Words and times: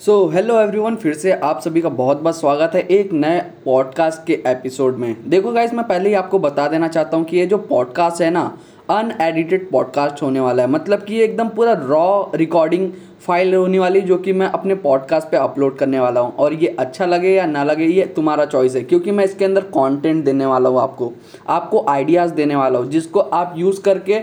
So 0.00 0.14
hello 0.28 0.58
everyone 0.60 0.94
फिर 0.96 1.12
से 1.14 1.32
आप 1.32 1.60
सभी 1.60 1.80
का 1.80 1.88
बहुत 1.88 2.20
बहुत 2.20 2.38
स्वागत 2.38 2.70
है 2.74 2.80
एक 2.90 3.12
नए 3.12 3.40
पॉडकास्ट 3.64 4.26
के 4.26 4.32
एपिसोड 4.46 4.96
में। 4.96 5.16
देखो 5.30 5.52
गाइस 5.52 5.74
मैं 5.74 5.86
पहले 5.88 6.08
ही 6.08 6.14
आपको 6.14 6.38
बता 6.38 6.66
देना 6.68 6.88
चाहता 6.88 7.16
हूँ 7.16 7.24
कि 7.24 7.36
ये 7.36 7.46
जो 7.46 7.58
पॉडकास्ट 7.58 8.22
है 8.22 8.30
ना 8.30 8.42
अनएडिटेड 8.90 9.70
पॉडकास्ट 9.70 10.22
होने 10.22 10.40
वाला 10.40 10.62
है। 10.62 10.70
मतलब 10.70 11.04
कि 11.04 11.14
ये 11.14 11.24
एकदम 11.24 11.48
पूरा 11.48 11.72
रॉ 11.80 12.24
रिकॉर्डिंग 12.34 12.90
फ़ाइल 13.26 13.54
होने 13.54 13.78
वाली 13.78 14.00
जो 14.00 14.16
कि 14.16 14.32
मैं 14.32 14.46
अपने 14.48 14.74
पॉडकास्ट 14.74 15.28
पे 15.28 15.36
अपलोड 15.36 15.76
करने 15.78 16.00
वाला 16.00 16.20
हूँ। 16.20 16.34
और 16.34 16.54
ये 16.54 16.76
अच्छा 16.78 17.06
लगे 17.06 17.34
या 17.34 17.46
ना 17.46 17.64
लगे, 17.64 17.84
ये 17.84 18.06
तुम्हारा 18.06 18.44
चॉइस 18.44 18.74
है, 18.76 18.82
क्योंकि 18.82 19.10
मैं 19.10 19.24
इसके 19.24 19.44
अंदर 19.44 19.60
कंटेंट 19.76 20.24
देने 20.24 20.46
वाला 20.46 20.68
हूँ 20.68 20.80
आपको। 20.80 21.12
आपको 21.48 21.84
आइडियाज़ 21.88 22.34
देने 22.34 22.56
वाला 22.56 22.78
हूँ, 22.78 22.90
जिसको 22.90 23.20
आप 23.20 23.54
यूज़ 23.56 23.80
करके 23.82 24.20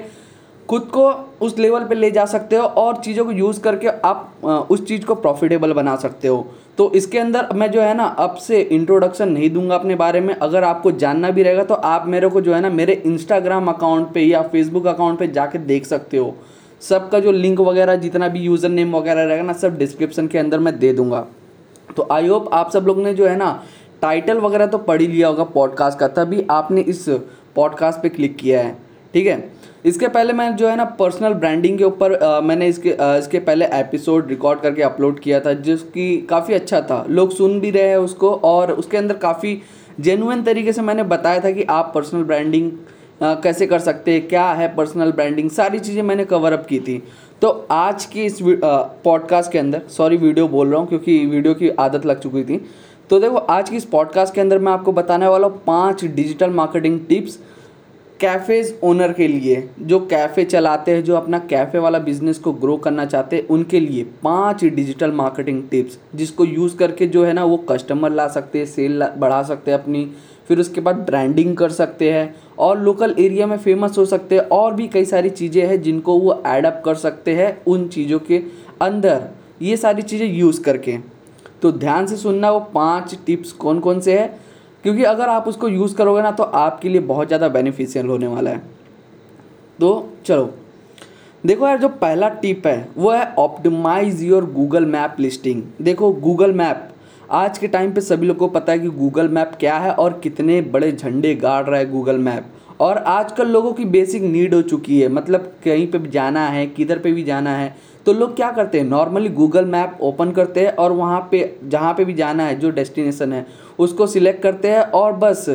खुद 0.70 0.82
को 0.94 1.10
उस 1.42 1.58
लेवल 1.60 1.84
पे 1.86 1.96
ले 1.96 2.10
जा 2.12 2.26
सकते 2.26 2.56
हो 2.56 2.64
और 2.64 2.98
चीज़ों 2.98 3.26
को 3.26 3.32
यूज़ 3.32 3.60
करके 3.62 3.88
आप 3.88 4.68
उस 4.72 4.86
चीज़ 4.88 5.06
को 5.06 5.16
प्रॉफिटेबल 5.16 5.74
बना 5.74 5.96
सकते 5.96 6.28
हो। 6.28 6.46
तो 6.78 6.92
इसके 6.96 7.20
अंदर 7.20 7.48
मैं 7.54 7.70
जो 7.72 7.82
है 7.82 7.94
ना, 7.94 8.04
अब 8.04 8.36
से 8.38 8.62
इंट्रोडक्शन 8.62 9.30
नहीं 9.30 9.50
दूँगा 9.50 9.76
अपने 9.76 9.96
बारे 9.96 10.22
में। 10.22 10.34
अगर 10.36 10.64
आपको 10.64 10.92
जानना 10.94 11.30
भी 11.32 11.44
रहेगा 11.44 11.64
तो 11.64 11.74
आप 11.74 12.08
मेरे 12.08 12.30
को 12.30 12.42
जो 12.42 12.54
है 12.54 12.62
ना, 12.62 12.70
मेरे 12.70 12.94
इंस्टाग्राम 12.96 13.68
अकाउंट 13.68 14.12
पे 14.14 14.22
या 14.22 14.42
फेसबुक 14.44 14.88
अकाउंट 14.88 15.20
पे 15.20 15.28
जाके 15.30 15.60
देख 15.60 15.86
सकते 15.86 16.18
हो। 16.18 16.34
सबका 16.82 17.20
जो 17.20 17.32
लिंक 17.32 17.60
वगैरह, 17.60 17.96
जितना 17.98 18.28
भी 18.28 18.40
यूज़र 18.40 18.70
नेम 18.70 18.96
वगैरह 18.96 19.24
रहेगा 19.24 19.44
ना, 19.44 19.54
सब 19.54 19.78
डिस्क्रिप्शन 19.78 20.28
के 20.28 20.38
अंदर 20.38 20.60
मैं 20.60 20.78
दे 20.80 20.94
दूँगा। 20.94 21.26
तो 21.96 22.08
आई 22.12 22.28
होप 22.28 22.50
आप 22.54 22.72
सब 22.72 22.86
लोग 22.88 23.00
ने 23.00 23.14
जो 23.14 23.28
है 23.28 23.36
ना 23.38 23.52
टाइटल 24.02 24.38
वगैरह 24.38 24.66
तो 24.66 24.78
पढ़ 24.78 25.02
ही 25.02 25.08
लिया 25.08 25.28
होगा 25.28 25.44
पॉडकास्ट 25.46 26.00
का, 26.00 26.08
तभी 26.10 26.46
आपने 26.52 26.82
इस 26.84 27.06
पॉडकास्ट 27.56 28.02
पे 28.02 28.10
क्लिक 28.10 28.36
किया 28.38 28.62
है। 28.62 28.78
ठीक 29.14 29.28
है? 29.28 29.52
इसके 29.86 30.08
पहले 30.08 30.34
मैं 30.34 30.56
जो 30.56 30.68
है 30.70 30.76
ना 30.76 30.84
पर्सनल 31.00 31.34
ब्रांडिंग 31.34 31.78
के 31.78 31.84
ऊपर 31.84 32.42
मैंने 32.44 32.68
इसके 32.68 32.94
आ, 32.94 33.16
इसके 33.16 33.40
पहले 33.40 33.66
एपिसोड 33.74 34.28
रिकॉर्ड 34.30 34.60
करके 34.60 34.82
अपलोड 34.82 35.20
किया 35.20 35.40
था 35.40 35.54
जिसकी 35.54 36.18
काफ़ी 36.30 36.54
अच्छा 36.54 36.82
था। 36.82 37.06
लोग 37.10 37.32
सुन 37.32 37.60
भी 37.60 37.72
रहे 37.72 37.88
हैं 37.90 37.98
उसको 37.98 38.34
और 38.34 38.72
उसके 38.72 38.98
अंदर 38.98 39.18
काफ़ी 39.18 39.62
जेनुअन 40.00 40.44
तरीके 40.44 40.74
से 40.74 40.82
मैंने 40.82 41.04
बताया 41.06 41.40
था 41.40 41.52
कि 41.52 41.64
आप 41.70 41.92
पर्सनल 41.96 42.24
ब्रांडिंग 42.24 42.72
कैसे 43.24 43.66
कर 43.68 43.80
सकते 43.80 44.12
हैं 44.12 44.28
क्या 44.28 44.46
है 44.52 44.68
पर्सनल 44.76 45.12
ब्रांडिंग 45.12 45.50
सारी 45.50 45.80
चीज़ें 45.80 46.02
मैंने 46.04 46.26
कवर 46.26 46.54
अप 46.54 46.66
की 46.66 46.80
थी। 46.80 47.02
तो 47.42 47.50
आज 47.72 48.06
की 48.06 48.26
इस 48.26 48.38
पॉडकास्ट 48.44 49.52
के 49.52 49.60
अंदर 49.60 49.82
सॉरी 49.90 50.18
वीडियो 50.18 50.48
बोल 50.48 50.70
रहा 50.70 50.80
हूँ 50.80 50.88
क्योंकि 50.88 51.26
वीडियो 51.26 51.54
की 51.54 51.70
आदत 51.70 52.06
लग 52.06 52.20
चुकी 52.20 52.44
थी। 52.44 52.58
तो 53.10 53.20
देखो 53.20 53.38
आज 53.38 53.70
की 53.70 53.78
इस 53.78 53.86
पॉडकास्ट 53.86 54.34
के 54.36 54.42
अंदर 54.42 54.60
मैं 54.60 54.72
आपको 54.72 54.92
बताने 54.94 55.28
वाला 55.28 55.48
हूँ 55.48 55.62
पाँच 55.68 56.04
digital 56.06 56.50
marketing 56.50 57.00
tips 57.10 57.40
cafes 58.22 58.74
owner 58.84 59.12
के 59.14 59.28
लिए, 59.28 59.70
जो 59.80 60.00
कैफ़े 60.00 60.44
चलाते 60.46 60.92
हैं, 60.92 61.04
जो 61.04 61.16
अपना 61.16 61.38
कैफ़े 61.40 61.80
वाला 61.80 62.00
बिज़नेस 62.00 62.38
को 62.40 62.52
ग्रो 62.54 62.76
करना 62.78 63.06
चाहते 63.06 63.36
हैं, 63.36 63.48
उनके 63.48 63.80
लिए 63.80 64.04
पाँच 64.24 64.64
डिजिटल 64.66 65.12
मार्केटिंग 65.12 65.64
टिप्स 65.70 65.98
जिसको 66.16 66.46
यूज़ 66.46 66.76
करके 66.78 67.08
जो 67.08 67.24
है 67.26 67.34
ना, 67.34 67.46
वो 67.46 67.58
कस्टमर 67.70 68.12
ला 68.12 68.28
सकते 68.28 68.60
हैं 68.60 68.66
सेल 68.66 69.04
बढ़ा 69.18 69.42
सकते 69.44 69.72
हैं 69.72 69.78
अपनी, 69.80 70.06
फिर 70.48 70.60
उसके 70.60 70.82
बाद 70.82 70.96
ब्रांडिंग 70.96 71.56
कर 71.58 71.70
सकते 71.70 72.12
हैं, 72.12 72.36
और 72.60 72.80
लोकल 72.80 73.16
एरिया 73.20 73.48
में 73.48 73.58
फ़ेमस 73.58 73.98
हो 73.98 74.06
सकते 74.06 74.36
हैं, 74.36 74.42
और 74.44 74.74
भी 74.74 74.88
कई 74.88 75.06
सारी 75.06 75.30
चीज़ें 75.30 75.66
हैं, 75.68 75.82
जिनको 75.82 76.18
वो 76.20 76.42
एडअप 76.48 76.82
कर 76.86 76.96
सकते 76.96 77.36
हैं 77.36 77.58
उन 77.68 77.88
चीज़ों 77.88 78.20
के 78.20 78.42
अंदर, 78.82 79.28
ये 79.62 79.78
सारी 79.78 80.02
चीज़ें 80.02 80.28
यूज़ 80.28 80.62
करके। 80.62 80.98
तो 81.62 81.72
ध्यान 81.72 82.06
से 82.08 82.16
सुनना 82.18 82.52
वो 82.52 82.60
पाँच 82.74 83.18
टिप्स 83.26 83.52
कौन 83.52 83.80
कौन 83.80 84.00
से 84.00 84.18
हैं 84.20 84.30
क्योंकि 84.84 85.04
अगर 85.06 85.30
आप 85.30 85.48
उसको 85.48 85.68
यूज़ 85.70 85.96
करोगे 85.96 86.22
ना 86.22 86.32
तो 86.32 86.44
आपके 86.44 86.90
लिए 86.90 87.02
बहुत 87.04 87.28
ज़्यादा 87.28 87.48
बेनिफिशियल 87.50 88.08
होने 88.08 88.28
वाला 88.28 88.50
है। 88.50 88.62
तो 89.80 90.10
चलो, 90.26 90.54
देखो 91.44 91.68
यार, 91.68 91.78
जो 91.80 91.90
पहला 91.90 92.30
टिप 92.32 92.68
है, 92.68 92.88
वो 92.98 93.12
है 93.12 93.34
optimise 93.40 94.24
your 94.24 94.46
Google 94.54 94.86
map 94.86 95.16
listing 95.20 95.64
देखो 95.82 96.12
गूगल 96.14 96.54
मैप 96.54 96.88
आज 97.32 97.58
के 97.58 97.68
टाइम 97.68 97.94
पे 97.94 98.02
सभी 98.02 98.28
लोग 98.28 98.38
को 98.38 98.48
पता 98.50 98.72
है 98.72 98.80
कि 98.80 98.88
गूगल 98.90 99.28
मैप 99.30 99.52
क्या 99.60 99.78
है 99.78 99.92
और 99.94 100.20
कितने 100.24 100.62
बड़े 100.64 100.92
झंडे 100.92 101.34
गाड़ 101.36 101.64
रहा 101.66 101.80
है 101.80 101.90
गूगल 101.92 102.18
मैप 102.20 102.82
और 102.82 102.98
आजकल 102.98 103.48
लोगों 103.48 103.72
की 103.74 103.86
बेसिक 103.88 104.24
नीड 104.24 104.54
हो 104.54 104.62
चुकी 104.64 105.00
है 105.02 105.08
मतलब 105.10 105.52
कहीं 105.64 105.88
पे 105.92 105.98
भी 105.98 106.10
जाना 106.10 106.48
है, 106.48 106.66
किधर 106.68 107.00
पे 107.00 107.12
भी 107.12 107.24
जाना 107.24 107.56
है 107.58 107.76
तो 108.06 108.14
लोग 108.14 108.36
क्या 108.36 108.52
करते 108.52 108.80
हैं? 108.80 108.86
नॉर्मली 108.86 109.30
गूगल 109.30 109.66
मैप 109.66 109.98
ओपन 110.02 110.32
करते 110.32 110.60
हैं 110.60 110.72
और 110.74 110.92
वहाँ 110.92 111.28
पे, 111.32 111.58
जहाँ 111.64 111.94
पे 111.94 112.06
भी 112.06 112.14
जाना 112.14 112.44
है, 112.44 112.60
जो 112.60 112.70
डेस्टिनेशन 112.72 113.34
है, 113.34 113.46
उसको 113.80 114.08
सिलेक्ट 114.08 114.42
करते 114.44 114.68
हैं 114.68 114.82
और 114.82 115.14
बस 115.16 115.46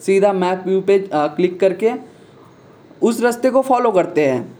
सीधा 0.00 0.32
मैप 0.34 0.62
व्यू 0.66 0.80
पे 0.80 0.98
क्लिक 1.12 1.58
करके 1.60 1.92
उस 3.02 3.20
रास्ते 3.22 3.50
को 3.50 3.60
फॉलो 3.62 3.90
करते 3.92 4.26
हैं। 4.26 4.56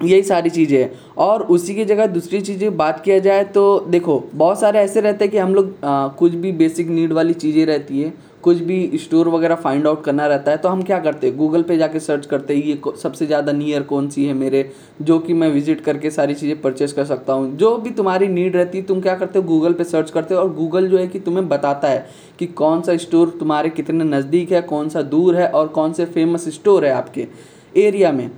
यही 0.00 0.22
सारी 0.22 0.50
चीज़ें। 0.50 0.90
और 1.18 1.42
उसी 1.44 1.74
की 1.74 1.84
जगह 1.84 2.06
दूसरी 2.06 2.40
चीज़ें 2.40 2.76
बात 2.76 3.00
किया 3.04 3.18
जाए 3.18 3.44
तो 3.46 3.64
देखो, 3.88 4.22
बहुत 4.34 4.60
सारे 4.60 4.78
ऐसे 4.78 5.00
रहते 5.00 5.24
हैं 5.24 5.32
कि 5.32 5.38
हम 5.38 5.54
लोग 5.54 5.74
कुछ 6.18 6.34
भी 6.34 6.52
बेसिक 6.54 6.88
नीड 6.88 7.12
वाली 7.12 7.34
चीज़ें 7.34 7.64
रहती 7.66 8.00
है। 8.02 8.12
कुछ 8.42 8.58
भी 8.58 8.98
स्टोर 8.98 9.28
वगैरह 9.28 9.54
फाइंड 9.54 9.86
आउट 9.86 10.02
करना 10.04 10.26
रहता 10.26 10.50
है 10.50 10.56
तो 10.56 10.68
हम 10.68 10.82
क्या 10.82 10.98
करते 10.98 11.26
हैं? 11.26 11.36
गूगल 11.36 11.62
पे 11.62 11.76
जाके 11.76 12.00
सर्च 12.00 12.26
करते 12.26 12.56
हैं, 12.56 12.62
ये 12.62 12.80
सबसे 12.98 13.26
ज़्यादा 13.26 13.52
नियर 13.52 13.82
कौन 13.82 14.08
सी 14.08 14.24
है 14.24 14.34
मेरे, 14.34 14.70
जो 15.02 15.18
कि 15.18 15.34
मैं 15.34 15.48
विज़िट 15.48 15.80
करके 15.80 16.10
सारी 16.10 16.34
चीज़ें 16.34 16.60
परचेस 16.62 16.92
कर 16.92 17.04
सकता 17.04 17.32
हूँ। 17.32 17.56
जो 17.56 17.76
भी 17.76 17.90
तुम्हारी 17.90 18.28
नीड 18.28 18.56
रहती 18.56 18.78
है, 18.78 18.84
तुम 18.84 19.00
क्या 19.00 19.14
करते 19.14 19.38
हो? 19.38 19.44
गूगल 19.44 19.72
पे 19.72 19.84
सर्च 19.84 20.10
करते 20.10 20.34
हो 20.34 20.40
और 20.40 20.52
गूगल 20.54 20.88
जो 20.88 20.98
है 20.98 21.06
कि 21.06 21.18
तुम्हें 21.20 21.48
बताता 21.48 21.88
है 21.88 22.06
कि 22.38 22.46
कौन 22.46 22.82
सा 22.82 22.96
स्टोर 22.96 23.36
तुम्हारे 23.40 23.70
कितने 23.70 24.04
नज़दीक 24.06 24.52
है, 24.52 24.62
कौन 24.62 24.88
सा 24.88 25.02
दूर 25.04 25.36
है 25.36 25.48
और 25.48 25.68
कौन 25.68 25.92
से 25.92 26.04
फ़ेमस 26.06 26.48
स्टोर 26.50 26.84
है 26.84 26.92
आपके 26.92 27.26
एरिया 27.76 28.12
में। 28.12 28.30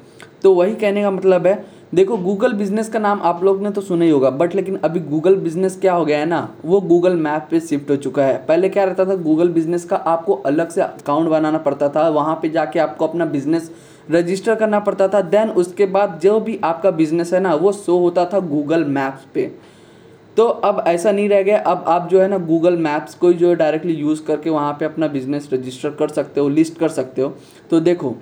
तो 0.43 0.55
वही 0.55 0.75
कहने 0.75 1.03
का 1.03 1.11
मतलब 1.11 1.47
है 1.47 1.55
देखो 1.93 2.17
गूगल 2.17 2.53
बिज़नेस 2.53 2.89
का 2.89 2.99
नाम 2.99 3.21
आप 3.23 3.43
लोग 3.45 3.63
ने 3.63 3.71
तो 3.71 3.81
सुना 3.81 4.05
ही 4.05 4.11
होगा 4.11 4.29
बट 4.31 4.55
लेकिन 4.55 4.77
अभी 4.85 5.01
गूगल 5.01 5.35
बिज़नेस 5.37 5.77
क्या 5.81 5.95
हो 5.95 6.05
गया 6.05 6.19
है 6.19 6.27
ना, 6.27 6.49
वो 6.65 6.81
गूगल 6.81 7.17
मैप 7.17 7.47
पे 7.51 7.61
शिफ्ट 7.61 7.91
हो 7.91 7.97
चुका 7.97 8.25
है। 8.25 8.37
पहले 8.47 8.69
क्या 8.69 8.85
रहता 8.85 9.05
था 9.05 9.15
गूगल 9.17 9.49
बिज़नेस 9.49 9.85
का 9.85 9.97
आपको 9.97 10.35
अलग 10.35 10.71
से 10.71 10.81
अकाउंट 10.81 11.29
बनाना 11.29 11.59
पड़ता 11.59 11.89
था, 11.89 12.09
वहाँ 12.09 12.39
पे 12.43 12.49
जाके 12.49 12.79
आपको 12.79 13.07
अपना 13.07 13.25
बिज़नेस 13.27 13.71
रजिस्टर 14.11 14.55
करना 14.55 14.81
पड़ता 14.81 15.09
था। 15.09 15.21
देन 15.23 15.51
उसके 15.51 15.87
बाद 15.89 16.19
जो 16.23 16.41
भी 16.41 16.59
आपका 16.65 16.91
बिज़नेस 16.93 17.35
है 17.35 17.41
ना, 17.41 17.55
वो 17.55 17.73
शो 17.75 17.99
होता 17.99 18.25
था 18.25 18.41
गूगल 18.41 18.85
मैप्स 18.87 19.27
पे। 19.35 19.51
तो 20.37 20.45
अब 20.45 20.85
ऐसा 20.87 21.13
नहीं 21.13 21.29
रह 21.29 21.43
गया, 21.43 21.59
अब 21.59 21.85
आप 21.87 22.09
जो 22.11 22.21
है 22.21 22.29
ना 22.29 22.39
गूगल 22.41 22.77
मैप्स 22.79 23.15
को 23.15 23.33
जो 23.33 23.49
है 23.49 23.57
डायरेक्टली 23.57 23.95
यूज़ 23.95 24.23
करके 24.27 24.51
वहाँ 24.51 24.73
पे 24.73 24.85
अपना 24.85 25.07
बिज़नेस 25.09 25.49
रजिस्टर 25.53 25.91
कर 25.91 26.09
सकते 26.11 26.41
हो 26.41 26.49
लिस्ट 26.49 26.79
कर 26.79 26.89
सकते 26.91 27.23
हो। 27.23 27.35
तो 27.71 27.81
देखो 27.81 28.17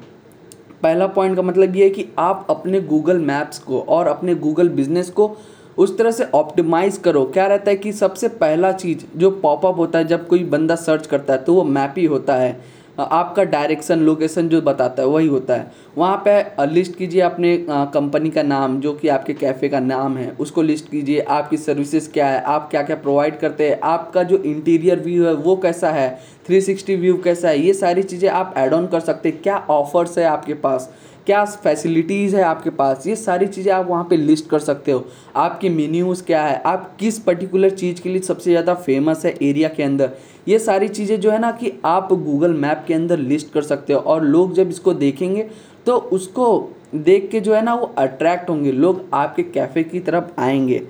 पहला 0.82 1.06
पॉइंट 1.06 1.36
का 1.36 1.42
मतलब 1.42 1.76
ये 1.76 1.84
है 1.84 1.90
कि 1.90 2.06
आप 2.18 2.46
अपने 2.50 2.80
गूगल 2.80 3.18
मैप्स 3.20 3.58
को 3.58 3.80
और 3.80 4.06
अपने 4.06 4.34
गूगल 4.36 4.68
बिज़नेस 4.70 5.10
को 5.10 5.36
उस 5.78 5.96
तरह 5.98 6.10
से 6.10 6.24
ऑप्टिमाइज 6.34 6.96
करो। 6.96 7.24
क्या 7.24 7.46
रहता 7.46 7.70
है 7.70 7.76
कि 7.76 7.92
सबसे 7.92 8.28
पहला 8.28 8.72
चीज़ 8.72 9.04
जो 9.16 9.30
पॉपअप 9.32 9.76
होता 9.78 9.98
है, 9.98 10.04
जब 10.04 10.26
कोई 10.28 10.44
बंदा 10.44 10.76
सर्च 10.76 11.06
करता 11.06 11.32
है 11.32 11.42
तो 11.44 11.54
वो 11.54 11.64
मैप 11.64 11.94
ही 11.98 12.04
होता 12.04 12.34
है। 12.34 12.60
आपका 13.02 13.44
डायरेक्शन 13.44 13.98
लोकेशन 13.98 14.48
जो 14.48 14.60
बताता 14.62 15.02
है, 15.02 15.08
वही 15.08 15.26
होता 15.26 15.54
है। 15.54 15.70
वहाँ 15.98 16.22
पे 16.26 16.66
लिस्ट 16.66 16.96
कीजिए 16.96 17.20
अपने 17.20 17.56
कंपनी 17.70 18.30
का 18.30 18.42
नाम, 18.42 18.78
जो 18.80 18.92
कि 18.92 19.08
आपके 19.08 19.34
कैफ़े 19.34 19.68
का 19.68 19.80
नाम 19.80 20.16
है। 20.16 20.30
उसको 20.40 20.62
लिस्ट 20.62 20.90
कीजिए, 20.90 21.20
आपकी 21.20 21.56
सर्विसेज़ 21.56 22.10
क्या 22.10 22.26
है, 22.26 22.40
आप 22.42 22.68
क्या 22.70 22.82
क्या 22.82 22.96
प्रोवाइड 22.96 23.38
करते 23.38 23.68
हैं, 23.68 23.78
आपका 23.80 24.22
जो 24.22 24.36
इंटीरियर 24.36 25.00
व्यू 25.00 25.24
है, 25.24 25.34
वो 25.34 25.56
कैसा 25.56 25.90
है 25.90 26.08
360 26.46 26.96
व्यू 26.96 27.16
कैसा 27.16 27.48
है, 27.48 27.58
ये 27.58 27.74
सारी 27.74 28.02
चीज़ें 28.02 28.28
आप 28.30 28.54
ऐड 28.56 28.74
ऑन 28.74 28.86
कर 28.86 29.00
सकते 29.00 29.28
हैं। 29.28 29.40
क्या 29.42 29.56
ऑफर्स 29.70 30.18
है 30.18 30.24
आपके 30.24 30.54
पास? 30.56 30.90
क्या 31.26 31.44
फैसिलिटीज़ 31.44 32.34
है 32.36 32.42
आपके 32.42 32.70
पास? 32.70 33.06
ये 33.06 33.14
सारी 33.16 33.46
चीज़ें 33.46 33.72
आप 33.72 33.86
वहाँ 33.88 34.04
पे 34.10 34.16
लिस्ट 34.16 34.48
कर 34.50 34.58
सकते 34.58 34.92
हो। 34.92 35.04
आपके 35.36 35.68
मीन्यूज़ 35.68 36.22
क्या 36.24 36.42
है? 36.44 36.60
आप 36.66 36.96
किस 37.00 37.18
पर्टिकुलर 37.18 37.70
चीज़ 37.70 38.00
के 38.02 38.08
लिए 38.08 38.20
सबसे 38.20 38.50
ज़्यादा 38.50 38.74
फ़ेमस 38.76 39.24
है 39.26 39.34
एरिया 39.42 39.68
के 39.68 39.82
अंदर? 39.82 40.10
ये 40.48 40.58
सारी 40.58 40.88
चीज़ें 40.88 41.18
जो 41.20 41.30
है 41.30 41.38
ना 41.38 41.50
कि 41.52 41.72
आप 41.84 42.12
गूगल 42.14 42.54
मैप 42.54 42.84
के 42.88 42.94
अंदर 42.94 43.18
लिस्ट 43.18 43.52
कर 43.52 43.62
सकते 43.62 43.92
हो 43.92 43.98
और 44.00 44.24
लोग 44.24 44.54
जब 44.54 44.68
इसको 44.68 44.94
देखेंगे 44.94 45.46
तो 45.86 45.96
उसको 46.12 46.46
देख 46.94 47.28
के 47.30 47.40
जो 47.40 47.54
है 47.54 47.62
ना 47.64 47.74
वो 47.74 47.92
अट्रैक्ट 47.98 48.48
होंगे। 48.50 48.72
लोग 48.72 49.04
आपके 49.14 49.42
कैफ़े 49.44 49.82
की 49.82 50.00
तरफ़ 50.00 50.40
आएँगे 50.40 50.82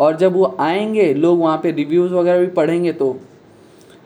और 0.00 0.16
जब 0.16 0.32
वो 0.32 0.56
आएँगे, 0.60 1.12
लोग 1.14 1.40
वहाँ 1.40 1.58
पे 1.62 1.70
रिव्यूज़ 1.72 2.12
वगैरह 2.12 2.40
भी 2.40 2.46
पढ़ेंगे 2.52 2.92
तो 2.92 3.16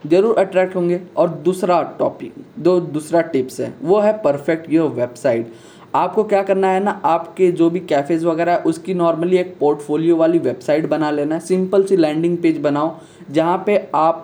ज़रूर 0.03 0.37
अट्रैक्ट 0.37 0.75
होंगे। 0.75 0.99
और 1.17 1.29
दूसरा 1.29 1.81
टॉपिक 1.99 2.33
दो 2.59 2.79
दूसरा 2.79 3.21
टिप्स 3.23 3.59
है, 3.59 3.73
वो 3.81 3.99
है 3.99 4.11
परफेक्ट 4.23 4.71
योर 4.71 4.89
वेबसाइट 4.91 5.53
आपको 5.93 6.23
क्या 6.23 6.41
करना 6.43 6.67
है 6.67 6.79
ना, 6.83 6.91
आपके 7.05 7.51
जो 7.51 7.69
भी 7.69 7.79
कैफ़ेज़ 7.81 8.25
वगैरह 8.25 8.51
है, 8.51 8.57
उसकी 8.59 8.93
नॉर्मली 8.93 9.37
एक 9.37 9.55
पोर्टफोलियो 9.59 10.15
वाली 10.17 10.39
वेबसाइट 10.39 10.87
बना 10.89 11.11
लेना 11.11 11.35
है। 11.35 11.41
सिंपल 11.41 11.83
सी 11.83 11.97
लैंडिंग 11.97 12.37
पेज 12.37 12.57
बनाओ, 12.57 12.95
जहाँ 13.31 13.63
पे 13.65 13.77
आप 13.95 14.23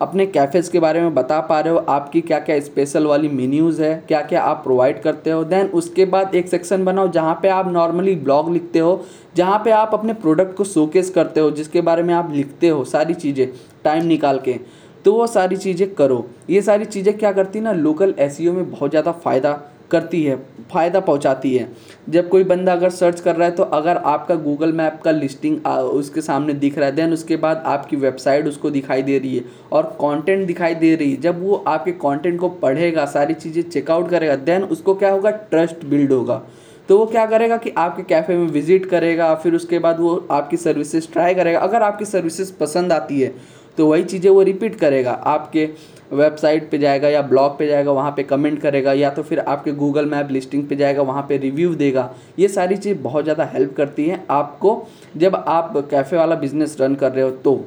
अपने 0.00 0.26
कैफ़ेज़ 0.26 0.70
के 0.70 0.80
बारे 0.80 1.00
में 1.00 1.14
बता 1.14 1.40
पा 1.40 1.58
रहे 1.60 1.72
हो, 1.72 1.78
आपकी 1.78 2.20
क्या 2.20 2.38
क्या 2.40 2.58
स्पेशल 2.60 3.06
वाली 3.06 3.28
मेन्यूज़ 3.30 3.82
है 3.82 3.94
क्या 4.08 4.20
क्या 4.22 4.42
आप 4.42 4.62
प्रोवाइड 4.64 5.02
करते 5.02 5.30
हो। 5.30 5.42
देन 5.44 5.66
उसके 5.66 6.04
बाद 6.04 6.34
एक 6.34 6.48
सेक्शन 6.48 6.84
बनाओ, 6.84 7.08
जहाँ 7.08 7.38
पे 7.42 7.48
आप 7.48 7.68
नॉर्मली 7.68 8.14
ब्लॉग 8.16 8.52
लिखते 8.52 8.78
हो, 8.78 9.04
जहाँ 9.36 9.58
पे 9.64 9.70
आप 9.72 9.90
अपने 9.94 10.12
प्रोडक्ट 10.14 10.56
को 10.56 10.64
शोकेस 10.66 11.10
करते 11.10 11.40
हो, 11.40 11.50
जिसके 11.50 11.80
बारे 11.80 12.02
में 12.02 12.14
आप 12.14 12.32
लिखते 12.32 12.68
हो 12.68 12.84
सारी 12.86 13.14
चीज़ें 13.14 13.48
टाइम 13.84 14.06
निकाल 14.06 14.38
के। 14.38 14.58
तो 15.04 15.12
वो 15.12 15.26
सारी 15.26 15.56
चीज़ें 15.56 15.94
करो। 15.94 16.24
ये 16.50 16.62
सारी 16.62 16.84
चीज़ें 16.84 17.16
क्या 17.18 17.32
करती 17.32 17.60
ना 17.60 17.72
लोकल 17.74 18.14
एस 18.18 18.40
में 18.40 18.70
बहुत 18.70 18.90
ज़्यादा 18.90 19.12
फ़ायदा 19.14 19.52
करती 19.90 20.22
है, 20.24 20.36
फ़ायदा 20.72 21.00
पहुंचाती 21.00 21.54
है। 21.56 21.68
जब 22.08 22.28
कोई 22.28 22.44
बंदा 22.44 22.72
अगर 22.72 22.90
सर्च 22.90 23.20
कर 23.20 23.36
रहा 23.36 23.48
है 23.48 23.54
तो 23.54 23.62
अगर 23.62 23.96
आपका 23.96 24.34
गूगल 24.36 24.72
मैप 24.72 25.00
का 25.04 25.10
लिस्टिंग 25.10 25.66
उसके 25.66 26.20
सामने 26.20 26.54
दिख 26.54 26.78
रहा 26.78 26.86
है 26.86 26.94
देन 26.94 27.12
उसके 27.12 27.36
बाद 27.38 27.62
आपकी 27.66 27.96
वेबसाइट 27.98 28.46
उसको 28.46 28.70
दिखाई 28.70 29.02
दे 29.02 29.18
रही 29.18 29.36
है 29.36 29.44
और 29.72 29.86
कंटेंट 30.00 30.46
दिखाई 30.46 30.74
दे 30.76 30.94
रही 30.94 31.10
है। 31.10 31.20
जब 31.20 31.42
वो 31.42 31.64
आपके 31.68 31.92
कंटेंट 31.98 32.40
को 32.40 32.48
पढ़ेगा, 32.48 33.04
सारी 33.06 33.34
चीज़ें 33.34 33.62
चेकआउट 33.62 34.08
करेगा 34.10 34.36
देन 34.36 34.64
उसको 34.64 34.94
क्या 34.94 35.10
होगा? 35.10 35.30
ट्रस्ट 35.30 35.84
बिल्ड 35.84 36.12
होगा। 36.12 36.42
तो 36.88 36.96
वो 36.98 37.04
क्या 37.06 37.24
करेगा 37.26 37.56
कि 37.56 37.70
आपके 37.78 38.02
कैफ़े 38.04 38.36
में 38.36 38.46
विज़िट 38.48 38.86
करेगा, 38.86 39.34
फिर 39.34 39.54
उसके 39.54 39.78
बाद 39.78 40.00
वो 40.00 40.14
आपकी 40.30 40.56
सर्विसेज़ 40.56 41.06
ट्राई 41.12 41.34
करेगा। 41.34 41.58
अगर 41.60 41.82
आपकी 41.82 42.04
सर्विसेज़ 42.06 42.52
पसंद 42.60 42.92
आती 42.92 43.20
है 43.20 43.32
तो 43.80 43.86
वही 43.86 44.02
चीज़ें 44.04 44.30
वो 44.30 44.42
रिपीट 44.42 44.74
करेगा। 44.76 45.12
आपके 45.12 45.64
वेबसाइट 46.12 46.68
पे 46.70 46.78
जाएगा 46.78 47.08
या 47.08 47.20
ब्लॉग 47.22 47.56
पे 47.58 47.66
जाएगा, 47.66 47.92
वहाँ 47.92 48.10
पे 48.10 48.22
कमेंट 48.22 48.60
करेगा 48.60 48.92
या 48.92 49.10
तो 49.10 49.22
फिर 49.22 49.38
आपके 49.40 49.72
गूगल 49.74 50.06
मैप 50.06 50.30
लिस्टिंग 50.30 50.66
पे 50.68 50.76
जाएगा, 50.76 51.02
वहाँ 51.02 51.22
पे 51.28 51.36
रिव्यू 51.38 51.74
देगा। 51.74 52.08
ये 52.38 52.48
सारी 52.50 52.76
चीज़ 52.76 52.98
बहुत 52.98 53.24
ज़्यादा 53.24 53.44
हेल्प 53.52 53.74
करती 53.76 54.06
है 54.08 54.24
आपको। 54.30 54.86
जब 55.16 55.34
आप 55.36 55.72
कैफ़े 55.90 56.18
वाला 56.18 56.36
बिज़नेस 56.36 56.76
रन 56.80 56.94
कर 56.94 57.12
रहे 57.12 57.24
हो 57.24 57.30
तो 57.30 57.64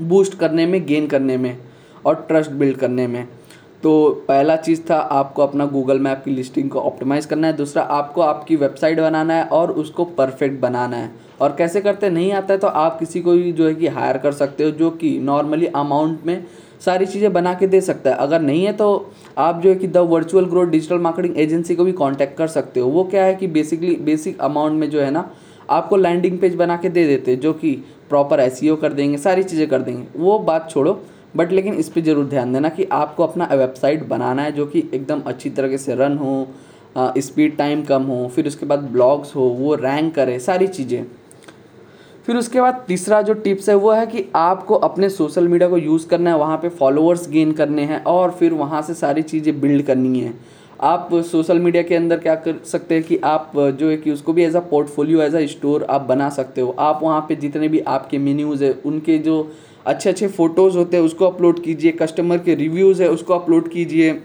बूस्ट 0.00 0.38
करने 0.38 0.66
में 0.66 0.84
गेन 0.86 1.06
करने 1.06 1.36
में 1.36 1.56
और 2.04 2.24
ट्रस्ट 2.28 2.50
बिल्ड 2.52 2.76
करने 2.76 3.06
में। 3.06 3.26
तो 3.82 4.08
पहला 4.28 4.56
चीज़ 4.58 4.80
था 4.90 4.96
आपको 4.96 5.42
अपना 5.42 5.66
गूगल 5.68 5.98
मैप 6.00 6.22
की 6.24 6.30
लिस्टिंग 6.32 6.70
को 6.70 6.80
ऑप्टिमाइज़ 6.82 7.28
करना 7.28 7.46
है। 7.46 7.56
दूसरा, 7.56 7.82
आपको 7.82 8.20
आपकी 8.22 8.56
वेबसाइट 8.58 9.00
बनाना 9.00 9.34
है 9.34 9.44
और 9.46 9.72
उसको 9.72 10.04
परफेक्ट 10.04 10.60
बनाना 10.60 10.96
है। 10.96 11.10
और 11.40 11.54
कैसे 11.58 11.80
करते 11.80 12.10
नहीं 12.10 12.32
आता 12.32 12.54
है 12.54 12.58
तो 12.60 12.66
आप 12.68 12.98
किसी 12.98 13.20
को 13.20 13.32
भी 13.32 13.52
जो 13.52 13.66
है 13.68 13.74
कि 13.74 13.86
हायर 13.88 14.18
कर 14.18 14.32
सकते 14.34 14.64
हो, 14.64 14.70
जो 14.70 14.90
कि 14.90 15.18
नॉर्मली 15.20 15.66
अमाउंट 15.66 16.26
में 16.26 16.44
सारी 16.80 17.06
चीज़ें 17.06 17.32
बना 17.32 17.52
के 17.54 17.66
दे 17.66 17.80
सकता 17.80 18.10
है। 18.10 18.16
अगर 18.18 18.40
नहीं 18.40 18.64
है 18.64 18.72
तो 18.72 19.12
आप 19.38 19.60
जो 19.62 19.68
है 19.68 19.74
कि 19.76 19.86
the 19.86 19.96
virtual 20.08 20.44
growth 20.46 20.66
digital 20.66 20.98
marketing 20.98 21.38
agency 21.38 21.74
को 21.74 21.84
भी 21.84 21.92
कांटेक्ट 21.94 22.36
कर 22.38 22.46
सकते 22.48 22.80
हो। 22.80 22.88
वो 22.90 23.04
क्या 23.04 23.24
है 23.24 23.34
कि 23.34 23.46
बेसिकली 23.48 23.94
बेसिक 23.96 24.40
अमाउंट 24.40 24.80
में 24.80 24.88
जो 24.90 25.00
है 25.00 25.10
ना, 25.10 25.30
आपको 25.70 25.96
लैंडिंग 25.96 26.38
पेज 26.38 26.54
बना 26.54 26.76
के 26.76 26.88
दे 26.88 27.06
देते 27.06 27.36
जो 27.36 27.52
कि 27.54 27.72
प्रॉपर 28.10 28.40
एस 28.40 28.60
e 28.62 28.76
कर 28.80 28.92
देंगे, 28.92 29.18
सारी 29.18 29.42
चीज़ें 29.44 29.66
कर 29.68 29.82
देंगे। 29.82 30.06
वो 30.16 30.38
बात 30.40 30.70
छोड़ो 30.70 31.00
बट 31.36 31.52
लेकिन 31.52 31.74
इस 31.74 31.88
पर 31.88 32.00
ज़रूर 32.02 32.24
ध्यान 32.26 32.52
देना 32.52 32.68
कि 32.68 32.84
आपको 32.92 33.22
अपना 33.22 33.48
वेबसाइट 33.52 34.06
बनाना 34.08 34.42
है, 34.42 34.52
जो 34.52 34.66
कि 34.66 34.78
एकदम 34.94 35.22
अच्छी 35.26 35.50
तरीके 35.50 35.78
से 35.78 35.94
रन 35.94 36.16
हो 36.18 36.46
स्पीड 36.96 37.56
टाइम 37.56 37.82
कम 37.84 38.02
हो, 38.02 38.26
फिर 38.28 38.46
उसके 38.46 38.66
बाद 38.66 38.82
ब्लॉग्स 38.90 39.34
हो, 39.36 39.42
वो 39.42 39.74
रैंक 39.76 40.14
करे, 40.14 40.38
सारी 40.40 40.66
चीज़ें। 40.68 41.04
फिर 42.26 42.36
उसके 42.36 42.60
बाद 42.60 42.84
तीसरा 42.88 43.20
जो 43.22 43.34
टिप्स 43.34 43.68
है 43.68 43.74
वो 43.74 43.90
है 43.92 44.06
कि 44.06 44.24
आपको 44.34 44.74
अपने 44.76 45.08
सोशल 45.10 45.48
मीडिया 45.48 45.68
को 45.68 45.78
यूज़ 45.78 46.06
करना 46.08 46.30
है, 46.30 46.36
वहाँ 46.36 46.56
पे 46.58 46.68
फॉलोअर्स 46.68 47.28
गेन 47.30 47.52
करने 47.52 47.82
हैं 47.82 48.02
और 48.04 48.30
फिर 48.30 48.52
वहाँ 48.52 48.80
से 48.82 48.94
सारी 48.94 49.22
चीज़ें 49.22 49.60
बिल्ड 49.60 49.84
करनी 49.86 50.20
है। 50.20 50.32
आप 50.82 51.08
सोशल 51.24 51.58
मीडिया 51.58 51.82
के 51.82 51.94
अंदर 51.94 52.18
क्या 52.18 52.34
कर 52.36 52.54
सकते 52.66 52.94
हैं 52.94 53.04
कि 53.04 53.16
आप 53.24 53.52
जो 53.56 53.90
है 53.90 53.96
कि 53.96 54.10
उसको 54.10 54.32
भी 54.32 54.44
as 54.44 54.56
a 54.56 54.60
portfolio 54.60 55.20
as 55.22 55.34
a 55.34 55.44
store 55.46 55.84
आप 55.90 56.02
बना 56.02 56.28
सकते 56.30 56.60
हो। 56.60 56.74
आप 56.78 57.00
वहाँ 57.02 57.20
पे 57.28 57.36
जितने 57.36 57.68
भी 57.68 57.80
आपके 57.80 58.18
मेन्यूज़ 58.18 58.64
है, 58.64 58.72
उनके 58.86 59.18
जो 59.18 59.50
अच्छे 59.86 60.10
अच्छे 60.10 60.28
फ़ोटोज़ 60.28 60.76
होते 60.78 60.96
हैं, 60.96 61.04
उसको 61.04 61.26
अपलोड 61.26 61.62
कीजिए 61.62 61.92
कस्टमर 61.92 62.38
के 62.38 62.54
रिव्यूज़ 62.54 63.02
है, 63.02 63.08
उसको 63.08 63.34
अपलोड 63.34 63.68
कीजिए। 63.68 64.20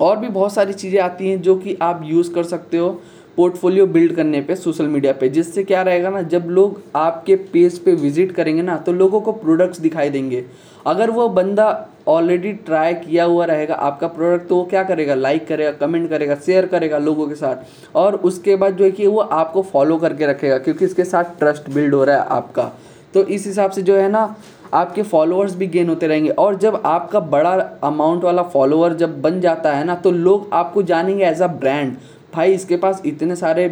और 0.00 0.16
भी 0.18 0.28
बहुत 0.28 0.52
सारी 0.54 0.72
चीज़ें 0.72 1.00
आती 1.00 1.28
हैं 1.28 1.40
जो 1.42 1.54
कि 1.56 1.76
आप 1.82 2.02
यूज़ 2.04 2.32
कर 2.32 2.44
सकते 2.44 2.76
हो। 2.76 2.88
पोर्टफोलियो 3.38 3.86
बिल्ड 3.86 4.14
करने 4.14 4.40
पे, 4.40 4.54
सोशल 4.56 4.86
मीडिया 4.86 5.12
पे। 5.12 5.28
जिससे 5.28 5.62
क्या 5.64 5.82
रहेगा 5.82 6.10
ना, 6.10 6.22
जब 6.22 6.46
लोग 6.48 6.80
आपके 6.96 7.36
पेज 7.52 7.78
पे 7.78 7.92
विज़िट 7.96 8.32
करेंगे 8.32 8.62
ना 8.62 8.76
तो 8.78 8.92
लोगों 8.94 9.20
को 9.20 9.32
प्रोडक्ट्स 9.34 9.80
दिखाई 9.80 10.10
देंगे। 10.10 10.44
अगर 10.86 11.10
वो 11.10 11.28
बंदा 11.30 11.68
ऑलरेडी 12.08 12.52
ट्राई 12.66 12.94
किया 12.96 13.24
हुआ 13.24 13.44
रहेगा 13.44 13.74
आपका 13.76 14.06
प्रोडक्ट 14.08 14.48
तो 14.48 14.56
वो 14.56 14.64
क्या 14.64 14.82
करेगा? 14.84 15.14
लाइक 15.14 15.46
करेगा 15.48 15.72
कमेंट 15.78 16.08
करेगा 16.10 16.34
शेयर 16.36 16.66
करेगा 16.66 16.98
लोगों 16.98 17.28
के 17.28 17.34
साथ। 17.36 17.96
और 17.96 18.14
उसके 18.16 18.56
बाद 18.56 18.76
जो 18.76 18.84
है 18.84 18.90
कि 18.90 19.06
वो 19.06 19.20
आपको 19.20 19.62
फॉलो 19.62 19.96
करके 19.98 20.26
रखेगा, 20.26 20.58
क्योंकि 20.58 20.84
इसके 20.84 21.04
साथ 21.04 21.38
ट्रस्ट 21.38 21.70
बिल्ड 21.70 21.94
हो 21.94 22.04
रहा 22.04 22.16
है 22.16 22.26
आपका। 22.30 22.72
तो 23.14 23.22
इस 23.22 23.46
हिसाब 23.46 23.70
से 23.70 23.82
जो 23.82 23.96
है 23.96 24.08
ना, 24.10 24.34
आपके 24.74 25.02
फॉलोअर्स 25.04 25.54
भी 25.56 25.66
गेन 25.68 25.88
होते 25.88 26.06
रहेंगे। 26.06 26.30
और 26.30 26.56
जब 26.58 26.82
आपका 26.86 27.20
बड़ा 27.20 27.52
अमाउंट 27.84 28.24
वाला 28.24 28.42
फॉलोअर 28.44 28.94
जब 28.94 29.20
बन 29.22 29.40
जाता 29.40 29.72
है 29.72 29.84
ना 29.84 29.94
तो 29.96 30.10
लोग 30.10 30.48
आपको 30.52 30.82
जानेंगे 30.84 31.24
एज 31.24 31.42
अ 31.42 31.46
ब्रांड 31.48 31.96
भाई, 32.38 32.52
इसके 32.54 32.76
पास 32.76 33.02
इतने 33.06 33.36
सारे 33.36 33.68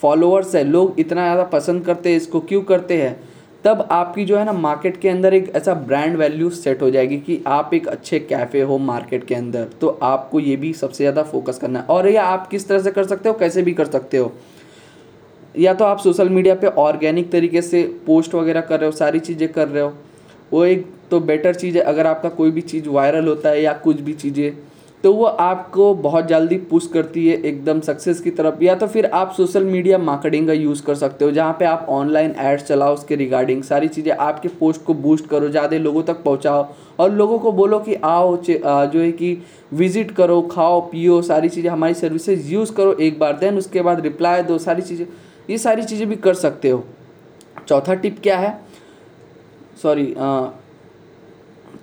फॉलोअर्स 0.00 0.54
है, 0.54 0.62
लोग 0.64 0.98
इतना 1.00 1.22
ज़्यादा 1.22 1.42
पसंद 1.50 1.84
करते 1.84 2.10
हैं, 2.10 2.16
इसको 2.16 2.40
क्यों 2.42 2.62
करते 2.62 2.96
हैं? 3.02 3.18
तब 3.64 3.86
आपकी 3.92 4.24
जो 4.24 4.36
है 4.36 4.44
ना 4.44 4.52
मार्केट 4.52 4.96
के 4.96 5.08
अंदर 5.08 5.34
एक 5.34 5.52
ऐसा 5.56 5.74
ब्रांड 5.74 6.16
वैल्यू 6.16 6.50
सेट 6.50 6.82
हो 6.82 6.90
जाएगी 6.90 7.16
कि 7.18 7.40
आप 7.46 7.74
एक 7.74 7.86
अच्छे 7.88 8.18
कैफ़े 8.20 8.60
हो 8.60 8.78
मार्केट 8.80 9.24
के 9.24 9.34
अंदर। 9.34 9.64
तो 9.80 9.88
आपको 10.02 10.40
ये 10.40 10.56
भी 10.56 10.72
सबसे 10.72 11.04
ज़्यादा 11.04 11.22
फोकस 11.22 11.58
करना 11.58 11.78
है। 11.78 11.84
और 11.86 12.08
ये 12.08 12.16
आप 12.16 12.46
किस 12.48 12.68
तरह 12.68 12.78
से 12.78 12.90
कर 12.90 13.06
सकते 13.06 13.28
हो, 13.28 13.34
कैसे 13.36 13.62
भी 13.62 13.72
कर 13.72 13.86
सकते 13.86 14.16
हो। 14.16 14.32
या 15.54 15.74
तो 15.74 15.84
आप 15.84 15.98
सोशल 15.98 16.28
मीडिया 16.28 16.54
पे 16.54 16.66
ऑर्गेनिक 16.66 17.30
तरीके 17.32 17.62
से 17.62 17.82
पोस्ट 18.06 18.34
वगैरह 18.34 18.60
कर 18.60 18.80
रहे 18.80 18.90
हो, 18.90 18.96
सारी 18.96 19.20
चीज़ें 19.20 19.48
कर 19.48 19.68
रहे 19.68 19.82
हो। 19.82 19.92
वो 20.52 20.64
एक 20.64 20.86
तो 21.10 21.20
बेटर 21.22 21.54
चीज़ 21.54 21.76
है, 21.78 21.82
अगर 21.84 22.06
आपका 22.06 22.28
कोई 22.30 22.50
भी 22.50 22.60
चीज़ 22.62 22.88
वायरल 22.88 23.28
होता 23.28 23.48
है 23.48 23.62
या 23.62 23.72
कुछ 23.84 24.00
भी 24.00 24.12
चीज़ें। 24.14 24.67
तो 25.04 25.12
वो 25.14 25.24
आपको 25.24 25.92
बहुत 25.94 26.26
जल्दी 26.26 26.56
पुश 26.70 26.86
करती 26.92 27.26
है 27.28 27.36
एकदम 27.38 27.80
सक्सेस 27.80 28.20
की 28.20 28.30
तरफ़, 28.30 28.62
या 28.62 28.74
तो 28.74 28.86
फिर 28.86 29.06
आप 29.06 29.32
सोशल 29.32 29.64
मीडिया 29.64 29.98
मार्केटिंग 29.98 30.46
का 30.46 30.52
यूज़ 30.52 30.82
कर 30.84 30.94
सकते 30.94 31.24
हो, 31.24 31.30
जहाँ 31.30 31.52
पे 31.58 31.64
आप 31.64 31.86
ऑनलाइन 31.88 32.34
एड्स 32.38 32.64
चलाओ 32.64 32.94
उसके 32.94 33.16
रिगार्डिंग 33.16 33.62
सारी 33.62 33.88
चीज़ें, 33.88 34.12
आपके 34.12 34.48
पोस्ट 34.50 34.84
को 34.84 34.94
बूस्ट 34.96 35.26
करो, 35.26 35.48
ज़्यादा 35.48 35.78
लोगों 35.78 36.02
तक 36.02 36.22
पहुँचाओ 36.24 36.66
और 36.98 37.12
लोगों 37.12 37.38
को 37.38 37.52
बोलो 37.52 37.78
कि 37.80 37.94
आओ 37.96 38.36
जो 38.36 39.00
है 39.00 39.12
कि 39.12 39.36
विज़िट 39.72 40.10
करो, 40.10 40.40
खाओ, 40.42 40.80
पियो, 40.82 41.20
सारी 41.22 41.48
चीज़ें 41.48 41.70
हमारी 41.70 41.94
सर्विसेज़ 41.94 42.52
यूज़ 42.52 42.72
करो 42.74 42.92
एक 42.92 43.18
बार 43.18 43.38
देन 43.38 43.58
उसके 43.58 43.82
बाद 43.82 44.00
रिप्लाई 44.00 44.42
दो, 44.42 44.58
सारी 44.58 44.82
चीज़ें, 44.82 45.06
ये 45.48 45.58
सारी 45.58 45.82
चीज़ें 45.84 46.08
भी 46.08 46.16
कर 46.18 46.34
सकते 46.36 46.70
हो। 46.70 46.84
चौथा 47.68 47.94
टिप 47.94 48.18
क्या 48.22 48.38
है? 48.38 48.58
सॉरी 49.82 50.14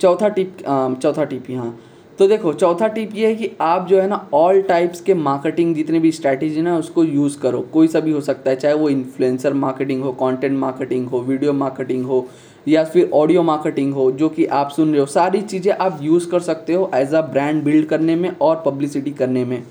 चौथा 0.01 0.29
टिप 0.29 0.57
चौथा 1.01 1.23
टिप 1.23 1.49
यहाँ। 1.49 1.77
तो 2.19 2.27
देखो, 2.27 2.51
चौथा 2.53 2.87
टिप 2.87 3.15
ये 3.15 3.27
है 3.27 3.35
कि 3.35 3.49
आप 3.61 3.87
जो 3.87 3.99
है 4.01 4.07
ना 4.07 4.27
ऑल 4.33 4.61
टाइप्स 4.61 5.01
के 5.01 5.13
मार्केटिंग 5.13 5.73
जितने 5.75 5.99
भी 5.99 6.11
स्ट्रैटेजी 6.11 6.61
ना, 6.61 6.77
उसको 6.77 7.03
यूज़ 7.03 7.37
करो। 7.39 7.59
कोई 7.73 7.87
सा 7.87 7.99
भी 7.99 8.11
हो 8.11 8.21
सकता 8.21 8.49
है, 8.49 8.55
चाहे 8.55 8.73
वो 8.73 8.89
इन्फ्लुएंसर 8.89 9.53
मार्केटिंग 9.53 10.03
हो 10.03 10.11
कंटेंट 10.11 10.57
मार्केटिंग 10.59 11.07
हो 11.07 11.19
वीडियो 11.21 11.53
मार्केटिंग 11.53 12.05
हो, 12.05 12.27
या 12.67 12.83
फिर 12.83 13.09
ऑडियो 13.13 13.43
मार्केटिंग 13.43 13.93
हो, 13.93 14.11
जो 14.11 14.29
कि 14.29 14.45
आप 14.45 14.69
सुन 14.69 14.91
रहे 14.91 14.99
हो, 14.99 15.05
सारी 15.05 15.41
चीज़ें 15.41 15.71
आप 15.73 15.99
यूज़ 16.01 16.29
कर 16.29 16.39
सकते 16.39 16.73
हो 16.73 16.89
एज 16.95 17.13
अ 17.13 17.21
ब्रांड 17.23 17.63
बिल्ड 17.63 17.85
करने 17.85 18.15
में 18.15 18.29
और 18.41 18.63
पब्लिसिटी 18.65 19.11
करने 19.11 19.45
में। 19.45 19.61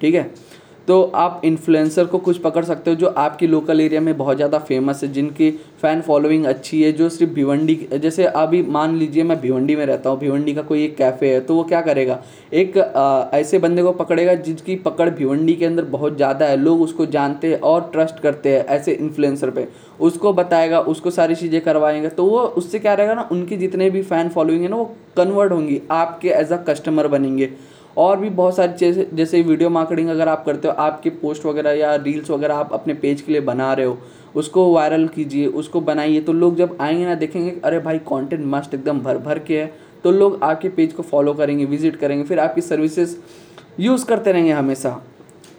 ठीक 0.00 0.14
है? 0.14 0.30
तो 0.88 1.02
आप 1.14 1.40
इन्फ्लुएंसर 1.44 2.04
को 2.04 2.18
कुछ 2.18 2.38
पकड़ 2.38 2.64
सकते 2.64 2.90
हो 2.90 2.96
जो 2.96 3.06
आपकी 3.18 3.46
लोकल 3.46 3.80
एरिया 3.80 4.00
में 4.00 4.16
बहुत 4.18 4.36
ज़्यादा 4.36 4.58
फ़ेमस 4.60 5.02
है 5.02 5.12
जिनकी 5.12 5.50
फ़ैन 5.82 6.00
फॉलोइंग 6.00 6.44
अच्छी 6.46 6.82
है 6.82 6.90
जो 6.92 7.08
सिर्फ़ 7.08 7.32
भिवंडी 7.32 7.74
जैसे 7.94 8.24
अभी 8.26 8.62
मान 8.62 8.96
लीजिए 8.96 9.22
मैं 9.22 9.40
भिवंडी 9.40 9.76
में 9.76 9.84
रहता 9.86 10.10
हूँ 10.10 10.18
भिवंडी 10.18 10.54
का 10.54 10.62
कोई 10.62 10.84
एक 10.84 10.96
कैफ़े 10.96 11.32
है 11.34 11.40
तो 11.40 11.54
वो 11.54 11.64
क्या 11.64 11.80
करेगा? 11.80 12.22
एक 12.52 12.78
आ, 12.78 13.30
ऐसे 13.34 13.58
बंदे 13.58 13.82
को 13.82 13.92
पकड़ेगा 13.92 14.34
जिसकी 14.36 14.76
पकड़ 14.78 15.08
भिवंडी 15.10 15.54
के 15.54 15.64
अंदर 15.64 15.84
बहुत 15.86 16.16
ज़्यादा 16.16 16.46
है 16.46 16.56
लोग 16.56 16.82
उसको 16.82 17.06
जानते 17.08 17.52
हैं 17.52 17.60
और 17.60 17.88
ट्रस्ट 17.92 18.20
करते 18.20 18.56
हैं 18.56 18.64
ऐसे 18.66 18.92
इन्फ्लुएंसर 18.92 19.50
पे। 19.50 19.68
उसको 20.00 20.32
बताएगा 20.32 20.80
उसको 20.82 21.10
सारी 21.10 21.34
चीज़ें 21.34 21.60
करवाएँगे 21.60 22.08
तो 22.10 22.24
वो 22.24 22.40
उससे 22.40 22.78
क्या 22.78 22.94
रहेगा 22.94 23.14
ना 23.14 23.28
उनकी 23.32 23.56
जितने 23.56 23.90
भी 23.90 24.02
फ़ैन 24.02 24.28
फॉलोइंग 24.28 24.62
है 24.62 24.68
ना 24.68 24.76
वो 24.76 24.84
कन्वर्ट 25.16 25.52
होंगी 25.52 25.80
आपके 25.90 26.28
एज 26.30 26.52
अ 26.52 26.56
कस्टमर 26.64 27.08
बनेंगे। 27.08 27.50
और 27.96 28.16
भी 28.16 28.30
बहुत 28.30 28.56
सारी 28.56 28.72
चीज़ें, 28.72 29.04
जैसे 29.16 29.42
वीडियो 29.42 29.70
मार्केटिंग 29.70 30.08
अगर 30.08 30.28
आप 30.28 30.44
करते 30.44 30.68
हो, 30.68 30.74
आपके 30.74 31.10
पोस्ट 31.12 31.46
वगैरह 31.46 31.72
या 31.72 31.94
रील्स 31.96 32.30
वगैरह 32.30 32.54
आप 32.54 32.72
अपने 32.72 32.94
पेज 32.94 33.20
के 33.20 33.32
लिए 33.32 33.40
बना 33.42 33.72
रहे 33.72 33.86
हो, 33.86 33.98
उसको 34.34 34.72
वायरल 34.72 35.06
कीजिए, 35.08 35.46
उसको 35.46 35.80
बनाइए 35.82 36.20
तो 36.20 36.32
लोग 36.32 36.56
जब 36.56 36.76
आएँगे 36.80 37.06
ना 37.06 37.14
देखेंगे 37.14 37.54
अरे 37.64 37.78
भाई 37.78 37.98
कंटेंट 38.08 38.44
मस्त 38.46 38.74
एकदम 38.74 39.00
भर 39.00 39.18
भर 39.18 39.38
के 39.38 39.60
है 39.60 39.72
तो 40.04 40.10
लोग 40.10 40.38
आपके 40.42 40.68
पेज 40.70 40.92
को 40.92 41.02
फॉलो 41.02 41.32
करेंगे 41.34 41.64
विज़िट 41.64 41.96
करेंगे, 41.96 42.24
फिर 42.24 42.38
आपकी 42.40 42.60
सर्विसेज़ 42.60 43.16
यूज़ 43.80 44.04
करते 44.06 44.32
रहेंगे 44.32 44.52
हमेशा। 44.52 44.90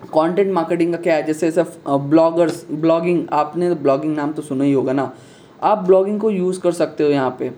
कंटेंट 0.08 0.52
मार्केटिंग 0.54 0.94
का 0.94 1.00
क्या 1.02 1.16
है? 1.16 1.24
जैसे 1.24 1.48
ऐसा 1.48 1.98
ब्लॉगर्स 2.00 2.66
ब्लॉगिंग 2.72 3.26
आपने 3.34 3.74
ब्लॉगिंग 3.76 4.16
नाम 4.16 4.32
तो 4.34 4.42
सुना 4.42 4.64
ही 4.64 4.74
होगा 4.74 4.94
ना, 4.94 5.12
आप 5.62 5.78
ब्लॉगिंग 5.78 6.20
को 6.22 6.32
यूज़ 6.32 6.60
कर 6.62 6.72
सकते 6.74 7.04
हो 7.04 7.10
यहाँ 7.10 7.36
पे। 7.40 7.52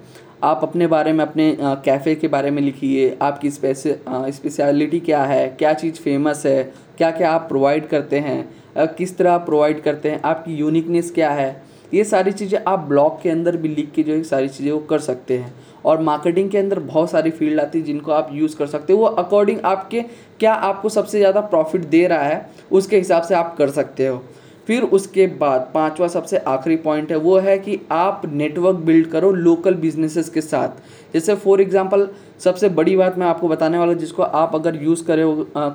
आप 0.44 0.60
अपने 0.64 0.88
बारे 0.88 1.12
में, 1.14 1.24
अपने 1.26 1.56
कैफ़े 1.62 2.16
के 2.16 2.28
बारे 2.28 2.52
में 2.52 2.62
लिखिए। 2.62 3.18
आपकी 3.22 3.52
स्पेशलिटी 3.52 5.00
क्या 5.00 5.24
है? 5.24 5.48
क्या 5.50 5.74
चीज़ 5.74 5.96
फ़ेमस 5.96 6.46
है? 6.46 6.64
क्या 6.98 7.12
क्या 7.12 7.32
आप 7.32 7.48
प्रोवाइड 7.50 7.88
करते 7.90 8.20
हैं? 8.20 8.48
किस 8.90 9.18
तरह 9.18 9.32
आप 9.32 9.46
प्रोवाइड 9.46 9.82
करते 9.84 10.12
हैं? 10.12 10.22
आपकी 10.26 10.56
यूनिकनेस 10.56 11.12
क्या 11.12 11.30
है? 11.32 11.64
ये 11.94 12.04
सारी 12.04 12.32
चीज़ें 12.32 12.60
आप 12.68 12.80
ब्लॉग 12.80 13.22
के 13.22 13.30
अंदर 13.30 13.58
भी 13.58 13.68
लिख 13.68 13.92
के 13.96 14.04
जो 14.04 14.14
है 14.14 14.24
सारी 14.24 14.48
चीज़ें 14.50 14.72
वो 14.72 14.80
कर 14.80 15.00
सकते 15.00 15.38
हैं। 15.38 15.54
और 15.86 16.02
मार्केटिंग 16.02 16.50
के 16.50 16.58
अंदर 16.58 16.80
बहुत 16.82 17.12
सारी 17.12 17.32
फ़ील्ड 17.32 17.60
आती 17.60 17.80
है 17.80 17.86
जिनको 17.86 18.12
आप 18.12 18.30
यूज़ 18.34 18.56
कर 18.58 18.68
सकते 18.68 18.94
हो। 18.94 19.00
वो 19.00 19.06
अकॉर्डिंग 19.06 19.60
आपके, 19.66 20.02
क्या 20.40 20.54
आपको 20.54 20.90
सबसे 20.90 21.18
ज़्यादा 21.18 21.42
प्रॉफिट 21.44 21.86
दे 21.86 22.06
रहा 22.08 22.24
है, 22.24 22.50
उसके 22.72 22.98
हिसाब 22.98 23.24
से 23.24 23.36
आप 23.36 23.56
कर 23.58 23.70
सकते 23.72 24.08
हो। 24.08 24.24
फिर 24.68 24.84
उसके 24.84 25.26
बाद 25.38 25.70
पांचवा 25.74 26.08
सबसे 26.08 26.38
आखिरी 26.38 26.76
पॉइंट 26.78 27.12
है, 27.12 27.18
वो 27.18 27.38
है 27.38 27.58
कि 27.60 27.80
आप 27.92 28.22
नेटवर्क 28.26 28.76
बिल्ड 28.78 29.08
करो 29.08 29.32
लोकल 29.32 29.74
बिजनेसेस 29.76 30.30
के 30.30 30.42
साथ। 30.42 31.14
जैसे 31.14 31.36
फॉर 31.36 31.62
एग्जांपल 31.62 32.08
सबसे 32.40 32.70
बड़ी 32.72 32.96
बात 32.96 33.18
मैं 33.18 33.28
आपको 33.28 33.48
बताने 33.48 33.78
वाला 33.78 33.94
जिसको 33.96 34.24
आप 34.24 34.56
अगर 34.56 34.82
यूज़ 34.84 35.04
करे 35.06 35.24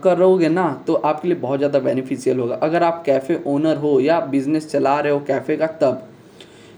कर 0.04 0.16
रहोगे 0.16 0.48
ना 0.48 0.68
तो 0.86 0.94
आपके 0.94 1.28
लिए 1.28 1.36
बहुत 1.38 1.58
ज़्यादा 1.58 1.78
बेनिफिशियल 1.80 2.38
होगा। 2.38 2.54
अगर 2.56 2.82
आप 2.82 3.02
कैफ़े 3.06 3.42
ओनर 3.46 3.76
हो 3.76 3.98
या 4.00 4.20
बिज़नेस 4.26 4.70
चला 4.70 4.98
रहे 5.00 5.12
हो 5.12 5.20
कैफ़े 5.26 5.56
का, 5.56 5.66
तब। 5.66 6.06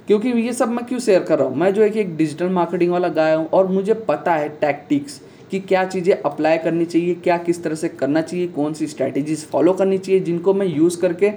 क्योंकि 0.09 0.29
ये 0.29 0.53
सब 0.53 0.69
मैं 0.69 0.85
क्यों 0.87 0.99
शेयर 1.01 1.23
कर 1.23 1.39
रहा 1.39 1.49
हूँ? 1.49 1.57
मैं 1.57 1.73
जो 1.75 1.83
है 1.83 1.91
कि 1.91 2.01
एक 2.01 2.17
डिजिटल 2.17 2.49
मार्केटिंग 2.51 2.93
वाला 2.93 3.09
गाया 3.11 3.37
हूँ 3.37 3.49
और 3.49 3.67
मुझे 3.69 3.95
पता 4.09 4.35
है 4.35 4.49
टैक्टिक्स 4.61 5.21
कि 5.51 5.59
क्या 5.61 5.85
चीज़ें 5.85 6.15
अप्लाई 6.15 6.59
करनी 6.59 6.85
चाहिए, 6.85 7.15
क्या 7.15 7.37
किस 7.39 7.63
तरह 7.63 7.75
से 7.75 7.89
करना 7.91 8.21
चाहिए, 8.23 8.47
कौन 8.49 8.73
सी 8.75 8.87
स्ट्रैटेजीज 8.87 9.45
फॉलो 9.47 9.73
करनी 9.73 9.99
चाहिए, 9.99 10.21
जिनको 10.21 10.55
मैं 10.55 10.67
यूज़ 10.67 11.01
करके 11.01 11.31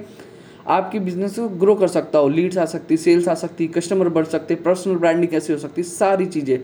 आपकी 0.66 0.98
बिज़नेस 0.98 1.38
को 1.38 1.48
ग्रो 1.48 1.74
कर 1.74 1.88
सकता 1.88 2.18
हो 2.18 2.28
लीड्स 2.28 2.58
आ 2.58 2.64
सकती 2.64 2.96
सेल्स 2.96 3.28
आ 3.28 3.34
सकती 3.34 3.66
कस्टमर 3.68 4.08
बढ़ 4.08 4.24
सकते 4.26 4.54
पर्सनल 4.56 4.96
ब्रांडिंग 4.96 5.30
कैसे 5.30 5.52
हो 5.52 5.58
सकती, 5.58 5.82
सारी 5.82 6.26
चीज़ें। 6.26 6.58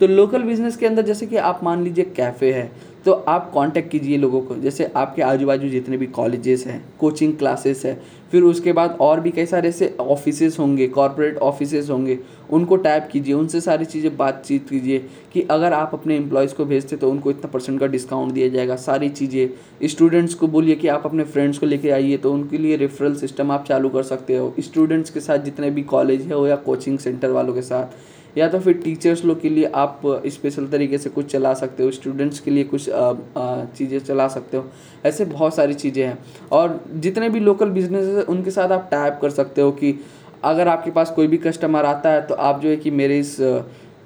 तो 0.00 0.06
लोकल 0.06 0.42
बिज़नेस 0.42 0.76
के 0.76 0.86
अंदर 0.86 1.02
जैसे 1.02 1.26
कि 1.26 1.36
आप 1.38 1.60
मान 1.64 1.82
लीजिए 1.84 2.04
कैफ़े 2.16 2.52
है 2.52 2.70
तो 3.06 3.12
आप 3.12 3.50
कांटेक्ट 3.54 3.90
कीजिए 3.90 4.16
लोगों 4.18 4.40
को। 4.40 4.54
जैसे 4.56 4.84
आपके 4.96 5.22
आजू 5.22 5.46
बाजू 5.46 5.68
जितने 5.68 5.96
भी 5.96 6.06
कॉलेजेस 6.08 6.66
हैं 6.66 6.82
कोचिंग 7.00 7.36
क्लासेस 7.38 7.84
है, 7.86 7.94
फिर 8.32 8.42
उसके 8.42 8.72
बाद 8.72 8.96
और 9.00 9.20
भी 9.20 9.30
कई 9.30 9.46
सारे 9.46 9.68
ऐसे 9.68 9.94
ऑफिसेस 10.00 10.58
होंगे 10.58 10.86
कॉरपोरेट 10.88 11.38
ऑफिसेस 11.38 11.90
होंगे, 11.90 12.18
उनको 12.50 12.76
टैप 12.76 13.08
कीजिए, 13.12 13.34
उनसे 13.34 13.60
सारी 13.60 13.84
चीज़ें 13.84 14.16
बातचीत 14.16 14.68
कीजिए 14.68 14.98
कि 15.32 15.46
अगर 15.50 15.72
आप 15.72 15.90
अपने 15.94 16.16
एम्प्लॉयज़ 16.16 16.54
को 16.54 16.64
भेजते 16.64 16.96
तो 16.96 17.10
उनको 17.10 17.30
इतना 17.30 17.50
परसेंट 17.50 17.80
का 17.80 17.86
डिस्काउंट 17.88 18.32
दिया 18.32 18.48
जाएगा, 18.48 18.76
सारी 18.76 19.08
चीज़ें। 19.10 19.88
स्टूडेंट्स 19.88 20.34
को 20.34 20.46
बोलिए 20.48 20.76
कि 20.76 20.88
आप 20.88 21.06
अपने 21.06 21.24
फ्रेंड्स 21.26 21.58
को 21.58 21.66
लेके 21.66 21.90
आइए 21.90 22.16
तो 22.16 22.32
उनके 22.32 22.58
लिए 22.58 22.76
रेफरल 22.76 23.14
सिस्टम 23.16 23.50
आप 23.50 23.64
चालू 23.64 23.88
कर 23.88 24.02
सकते 24.04 24.36
हो। 24.36 24.54
स्टूडेंट्स 24.60 25.10
के 25.10 25.20
साथ 25.20 25.38
जितने 25.40 25.70
भी 25.70 25.82
कॉलेज 25.84 26.22
है 26.22 26.34
हो 26.34 26.46
या 26.46 26.56
कोचिंग 26.58 26.98
सेंटर 26.98 27.30
वालों 27.30 27.54
के 27.54 27.62
साथ। 27.62 28.18
या 28.38 28.48
तो 28.48 28.58
फिर 28.60 28.74
टीचर्स 28.74 29.24
लोग 29.24 29.40
के 29.40 29.48
लिए 29.48 29.70
आप 29.74 30.00
स्पेशल 30.26 30.66
तरीके 30.68 30.98
से 30.98 31.10
कुछ 31.10 31.26
चला 31.26 31.52
सकते 31.54 31.82
हो 31.82 31.90
स्टूडेंट्स 31.90 32.40
के 32.40 32.50
लिए 32.50 32.64
कुछ 32.64 32.88
चीज़ें 32.88 33.98
चला 34.00 34.28
सकते 34.28 34.56
हो, 34.56 34.64
ऐसे 35.06 35.24
बहुत 35.26 35.54
सारी 35.54 35.74
चीज़ें 35.74 36.04
हैं। 36.04 36.18
और 36.52 36.80
जितने 36.96 37.28
भी 37.28 37.40
लोकल 37.40 37.70
बिज़नेस 37.70 38.06
हैं, 38.06 38.24
उनके 38.24 38.50
साथ 38.50 38.70
आप 38.70 38.88
टाइप 38.90 39.18
कर 39.22 39.30
सकते 39.32 39.60
हो 39.60 39.70
कि 39.72 39.98
अगर 40.44 40.68
आपके 40.68 40.90
पास 40.90 41.10
कोई 41.10 41.26
भी 41.26 41.36
कस्टमर 41.38 41.84
आता 41.84 42.10
है 42.10 42.26
तो 42.26 42.34
आप 42.36 42.60
जो 42.60 42.68
है 42.68 42.76
कि 42.76 42.90
मेरे 42.92 43.18
इस 43.18 43.36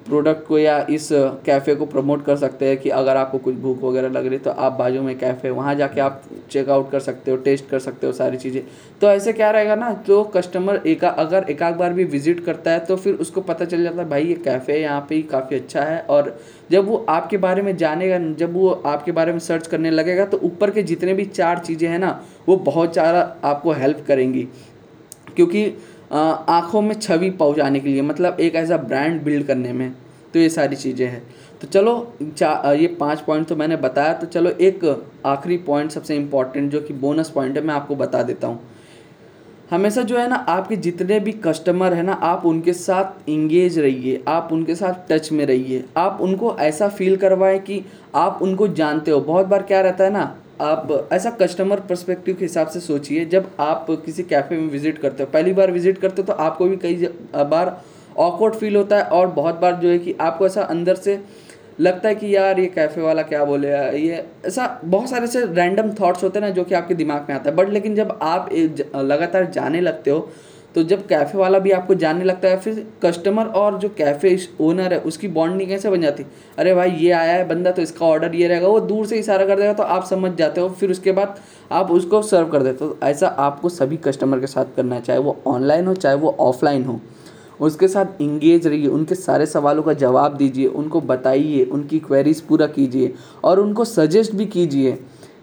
प्रोडक्ट 0.05 0.45
को 0.47 0.57
या 0.59 0.77
इस 0.89 1.07
कैफ़े 1.45 1.73
को 1.75 1.85
प्रमोट 1.85 2.23
कर 2.25 2.35
सकते 2.37 2.67
हैं 2.67 2.77
कि 2.77 2.89
अगर 2.91 3.17
आपको 3.17 3.37
कुछ 3.37 3.55
भूख 3.55 3.81
वगैरह 3.83 4.09
लग 4.09 4.25
रही 4.27 4.39
तो 4.39 4.49
आप 4.51 4.73
बाजू 4.73 5.01
में 5.01 5.17
कैफ़े, 5.19 5.49
वहाँ 5.49 5.73
जाके 5.75 6.01
आप 6.01 6.21
चेकआउट 6.51 6.91
कर 6.91 6.99
सकते 6.99 7.31
हो 7.31 7.37
टेस्ट 7.37 7.69
कर 7.69 7.79
सकते 7.79 8.07
हो 8.07 8.13
सारी 8.13 8.37
चीज़ें। 8.37 8.61
तो 9.01 9.07
ऐसे 9.07 9.33
क्या 9.33 9.49
रहेगा 9.51 9.75
ना 9.75 9.91
तो 10.07 10.23
कस्टमर 10.35 10.81
एक 10.87 11.03
अगर 11.05 11.49
एक 11.49 11.63
आध 11.63 11.75
बार 11.75 11.93
भी 11.93 12.03
विज़िट 12.05 12.43
करता 12.45 12.71
है 12.71 12.79
तो 12.81 12.95
फिर 12.97 13.13
उसको 13.15 13.41
पता 13.41 13.65
चल 13.65 13.83
जाता 13.83 14.01
है, 14.01 14.09
भाई, 14.09 14.23
ये 14.23 14.35
कैफ़े 14.35 14.79
यहाँ 14.81 15.05
पे 15.09 15.15
ही 15.15 15.21
काफ़ी 15.23 15.55
अच्छा 15.55 15.81
है। 15.81 15.99
और 16.01 16.37
जब 16.71 16.87
वो 16.87 17.05
आपके 17.09 17.37
बारे 17.39 17.61
में 17.61 17.75
जानेगा, 17.77 18.17
जब 18.35 18.53
वो 18.53 18.69
आपके 18.69 19.11
बारे 19.11 19.31
में 19.31 19.39
सर्च 19.41 19.67
करने 19.67 19.91
लगेगा 19.91 20.25
तो 20.25 20.39
ऊपर 20.43 20.71
के 20.71 20.83
जितने 20.83 21.13
भी 21.13 21.25
चार 21.25 21.59
चीज़ें 21.59 21.89
हैं 21.89 21.99
ना, 21.99 22.21
वो 22.47 22.55
बहुत 22.57 22.93
ज़्यादा 22.93 23.35
आपको 23.43 23.71
हेल्प 23.73 24.05
करेंगी। 24.07 24.47
क्योंकि 25.35 25.65
आँखों 26.15 26.81
में 26.81 26.93
छवि 26.95 27.29
पहुँचाने 27.29 27.79
के 27.79 27.89
लिए 27.89 28.01
मतलब 28.01 28.39
एक 28.39 28.55
ऐसा 28.55 28.77
ब्रांड 28.77 29.21
बिल्ड 29.23 29.45
करने 29.47 29.73
में 29.73 29.91
तो 30.33 30.39
ये 30.39 30.49
सारी 30.49 30.75
चीज़ें 30.75 31.07
हैं। 31.07 31.21
तो 31.61 31.67
चलो, 31.67 32.13
चा 32.37 32.71
ये 32.73 32.87
पाँच 32.99 33.19
पॉइंट 33.21 33.47
तो 33.47 33.55
मैंने 33.55 33.75
बताया 33.77 34.13
तो 34.13 34.27
चलो 34.27 34.49
एक 34.51 34.83
आखिरी 35.25 35.57
पॉइंट 35.57 35.91
सबसे 35.91 36.15
इंपॉर्टेंट 36.15 36.71
जो 36.71 36.81
कि 36.81 36.93
बोनस 36.95 37.29
पॉइंट 37.29 37.57
है, 37.57 37.63
मैं 37.63 37.73
आपको 37.73 37.95
बता 37.95 38.23
देता 38.23 38.47
हूँ। 38.47 38.59
हमेशा 39.71 40.01
जो 40.01 40.17
है 40.17 40.27
ना, 40.29 40.35
आपके 40.35 40.75
जितने 40.75 41.19
भी 41.19 41.31
कस्टमर 41.43 41.93
है 41.93 42.03
ना, 42.03 42.13
आप 42.13 42.45
उनके 42.45 42.73
साथ 42.73 43.29
इंगेज 43.29 43.79
रहिए, 43.79 44.23
आप 44.27 44.49
उनके 44.51 44.75
साथ 44.75 45.07
टच 45.09 45.31
में 45.31 45.45
रहिए। 45.45 45.83
आप 45.97 46.17
उनको 46.21 46.55
ऐसा 46.57 46.89
फील 46.89 47.15
करवाएँ 47.17 47.59
कि 47.59 47.83
आप 48.15 48.39
उनको 48.41 48.67
जानते 48.67 49.11
हो। 49.11 49.19
बहुत 49.21 49.45
बार 49.45 49.63
क्या 49.63 49.81
रहता 49.81 50.03
है 50.03 50.09
ना 50.09 50.35
आप 50.61 51.09
ऐसा 51.13 51.29
कस्टमर 51.31 51.79
परस्पेक्टिव 51.79 52.35
के 52.35 52.45
हिसाब 52.45 52.67
से 52.67 52.79
सोचिए, 52.79 53.25
जब 53.25 53.49
आप 53.59 53.87
किसी 54.05 54.23
कैफ़े 54.23 54.57
में 54.57 54.67
विज़िट 54.69 54.97
करते 54.97 55.23
हो, 55.23 55.29
पहली 55.33 55.53
बार 55.53 55.71
विज़िट 55.71 55.97
करते 55.97 56.21
हो 56.21 56.25
तो 56.27 56.33
आपको 56.33 56.65
भी 56.65 56.77
कई 56.77 57.07
बार 57.35 57.81
ऑकवर्ड 58.17 58.55
फील 58.55 58.75
होता 58.75 58.97
है 58.97 59.03
और 59.05 59.27
बहुत 59.29 59.55
बार 59.59 59.75
जो 59.75 59.89
है 59.89 59.97
कि 59.99 60.15
आपको 60.21 60.45
ऐसा 60.45 60.61
अंदर 60.63 60.95
से 60.97 61.19
लगता 61.79 62.09
है 62.09 62.15
कि 62.15 62.35
यार, 62.35 62.59
ये 62.59 62.65
कैफ़े 62.67 63.01
वाला 63.01 63.21
क्या 63.23 63.43
बोले, 63.45 63.69
ये 63.99 64.23
ऐसा 64.45 64.67
बहुत 64.85 65.09
सारे 65.09 65.27
से 65.27 65.45
रैंडम 65.45 65.93
थॉट्स 65.93 66.23
होते 66.23 66.39
हैं 66.39 66.45
ना, 66.45 66.51
जो 66.51 66.63
कि 66.63 66.75
आपके 66.75 66.93
दिमाग 66.95 67.25
में 67.29 67.35
आता 67.35 67.49
है। 67.49 67.55
बट 67.55 67.69
लेकिन 67.69 67.95
जब 67.95 68.17
आप 68.21 68.49
लगातार 68.95 69.49
जाने 69.51 69.81
लगते 69.81 70.11
हो 70.11 70.29
तो 70.75 70.83
जब 70.83 71.05
कैफ़े 71.07 71.39
वाला 71.39 71.59
भी 71.59 71.71
आपको 71.71 71.95
जानने 71.95 72.23
लगता 72.23 72.47
है, 72.47 72.57
फिर 72.57 72.85
कस्टमर 73.03 73.45
और 73.45 73.77
जो 73.79 73.89
कैफ़े 73.89 74.37
ओनर 74.61 74.93
है, 74.93 74.99
उसकी 75.01 75.27
बॉन्डिंग 75.29 75.69
कैसे 75.69 75.89
बन 75.89 76.01
जाती? 76.01 76.25
अरे 76.57 76.73
भाई, 76.73 76.91
ये 76.91 77.11
आया 77.11 77.33
है 77.33 77.47
बंदा 77.47 77.71
तो 77.71 77.81
इसका 77.81 78.05
ऑर्डर 78.05 78.35
ये 78.35 78.47
रहेगा, 78.47 78.67
वो 78.67 78.79
दूर 78.81 79.05
से 79.05 79.19
इशारा 79.19 79.45
कर 79.45 79.59
देगा 79.59 79.73
तो 79.73 79.83
आप 79.83 80.05
समझ 80.05 80.31
जाते 80.33 80.61
हो, 80.61 80.69
फिर 80.69 80.91
उसके 80.91 81.11
बाद 81.11 81.39
आप 81.71 81.91
उसको 81.91 82.21
सर्व 82.23 82.47
कर 82.47 82.63
देते 82.63 82.85
हो। 82.85 82.91
तो 82.91 83.07
ऐसा 83.07 83.27
आपको 83.27 83.69
सभी 83.69 83.97
कस्टमर 83.97 84.39
के 84.39 84.47
साथ 84.47 84.75
करना 84.75 84.95
है, 84.95 85.01
चाहे 85.01 85.19
वो 85.19 85.37
ऑनलाइन 85.47 85.87
हो, 85.87 85.93
चाहे 85.95 86.15
वो 86.15 86.35
ऑफलाइन 86.39 86.83
हो। 86.83 86.99
उसके 87.59 87.87
साथ 87.87 88.21
इंगेज 88.21 88.67
रहिए, 88.67 88.87
उनके 88.87 89.15
सारे 89.15 89.45
सवालों 89.45 89.83
का 89.83 89.93
जवाब 89.95 90.35
दीजिए, 90.37 90.67
उनको 90.67 91.01
बताइए, 91.01 91.63
उनकी 91.63 91.99
क्वेरीज 91.99 92.41
पूरा 92.41 92.67
कीजिए 92.67 93.13
और 93.43 93.59
उनको 93.59 93.85
सजेस्ट 93.85 94.33
भी 94.35 94.45
कीजिए। 94.47 94.97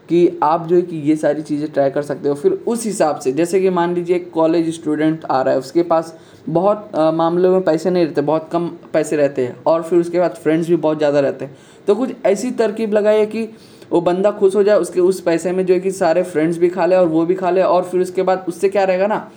कि 0.09 0.39
आप 0.43 0.67
जो 0.67 0.77
है 0.77 0.83
कि 0.83 0.97
ये 0.99 1.17
सारी 1.17 1.43
चीज़ें 1.43 1.71
ट्राई 1.73 1.91
कर 1.91 2.03
सकते 2.03 2.29
हो। 2.29 2.35
फिर 2.35 2.53
उस 2.53 2.85
हिसाब 2.85 3.19
से, 3.19 3.33
जैसे 3.33 3.61
कि 3.61 3.71
मान 3.71 3.95
लीजिए 3.95 4.17
एक 4.17 4.31
कॉलेज 4.31 4.75
स्टूडेंट 4.75 5.25
आ 5.25 5.41
रहा 5.43 5.53
है, 5.53 5.59
उसके 5.59 5.83
पास 5.85 6.15
बहुत 6.49 6.91
मामलों 7.15 7.51
में 7.53 7.61
पैसे 7.63 7.91
नहीं 7.91 8.05
रहते, 8.07 8.21
बहुत 8.23 8.49
कम 8.53 8.69
पैसे 8.93 9.17
रहते 9.17 9.47
हैं 9.47 9.57
और 9.67 9.83
फिर 9.83 9.99
उसके 9.99 10.19
बाद 10.21 10.35
फ्रेंड्स 10.35 10.69
भी 10.69 10.77
बहुत 10.79 10.99
ज़्यादा 10.99 11.21
रहते 11.21 11.45
हैं। 11.45 11.57
तो 11.87 11.95
कुछ 11.95 12.11
ऐसी 12.27 12.51
तरकीब 12.53 12.93
लगाइए 12.93 13.27
कि 13.27 13.49
वो 13.91 14.01
बंदा 14.01 14.31
खुश 14.33 14.55
हो 14.57 14.63
जाए, 14.63 14.77
उसके 14.77 15.01
उस 15.01 15.21
पैसे 15.21 15.53
में 15.53 15.65
जो 15.67 15.75
है 15.75 15.81
कि 15.81 15.91
सारे 15.93 16.23
फ्रेंड्स 16.25 16.59
भी 16.59 16.69
खा 16.69 16.87
ले 16.87 16.97
और 16.97 17.07
वो 17.09 17.25
भी 17.27 17.35
खा 17.35 17.51
ले 17.51 17.63
और 17.63 17.85
फिर 17.85 18.01
उसके 18.01 18.23
बाद 18.23 18.45
उससे 18.49 18.69
क्या 18.69 18.85
रहेगा 18.85 19.07
ना 19.07 19.29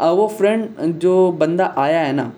वो 0.00 0.26
फ्रेंड 0.28 0.98
जो 1.00 1.30
बंदा 1.32 1.74
आया 1.78 2.00
है 2.00 2.12
ना, 2.12 2.32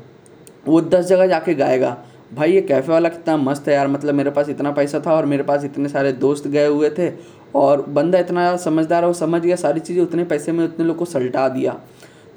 वो 0.67 0.81
दस 0.83 1.07
जगह 1.07 1.27
जाके 1.27 1.55
गाएगा। 1.55 1.97
भाई 2.35 2.53
ये 2.53 2.61
कैफ़े 2.61 2.93
वाला 2.93 3.09
कितना 3.09 3.37
मस्त 3.37 3.69
है 3.69 3.75
यार 3.75 3.89
मतलब 3.89 4.15
मेरे 4.15 4.31
पास 4.31 4.49
इतना 4.49 4.71
पैसा 4.73 5.01
था 5.01 5.13
और 5.13 5.27
मेरे 5.27 5.43
पास 5.43 5.65
इतने 5.65 5.89
सारे 5.89 6.13
दोस्त 6.15 6.47
गए 6.49 6.67
हुए 6.67 6.91
थे 6.91 7.09
और 7.55 7.83
बंदा 7.89 8.19
इतना 8.19 8.57
समझदार 8.57 9.03
है, 9.03 9.09
वो 9.09 9.15
समझ 9.15 9.41
गया, 9.43 9.57
सारी 9.57 9.81
चीज़ें 9.81 10.03
उतने 10.03 10.25
पैसे 10.25 10.53
में 10.53 10.65
उतने 10.65 10.87
लोग 10.87 10.97
को 10.97 11.05
सलटा 11.05 11.49
दिया। 11.49 11.81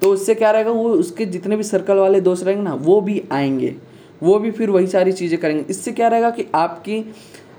तो 0.01 0.11
उससे 0.13 0.35
क्या 0.35 0.51
रहेगा, 0.51 0.71
वो 0.71 0.89
उसके 0.89 1.25
जितने 1.25 1.57
भी 1.57 1.63
सर्कल 1.63 1.97
वाले 1.97 2.21
दोस्त 2.21 2.45
रहेंगे 2.45 2.63
ना, 2.63 2.73
वो 2.73 2.99
भी 3.01 3.21
आएँगे। 3.31 3.75
वो 4.21 4.37
भी 4.39 4.51
फिर 4.51 4.69
वही 4.69 4.87
सारी 4.87 5.11
चीज़ें 5.11 5.39
करेंगे। 5.39 5.65
इससे 5.69 5.91
क्या 5.91 6.07
रहेगा 6.07 6.29
कि 6.29 6.45
आपकी 6.55 7.03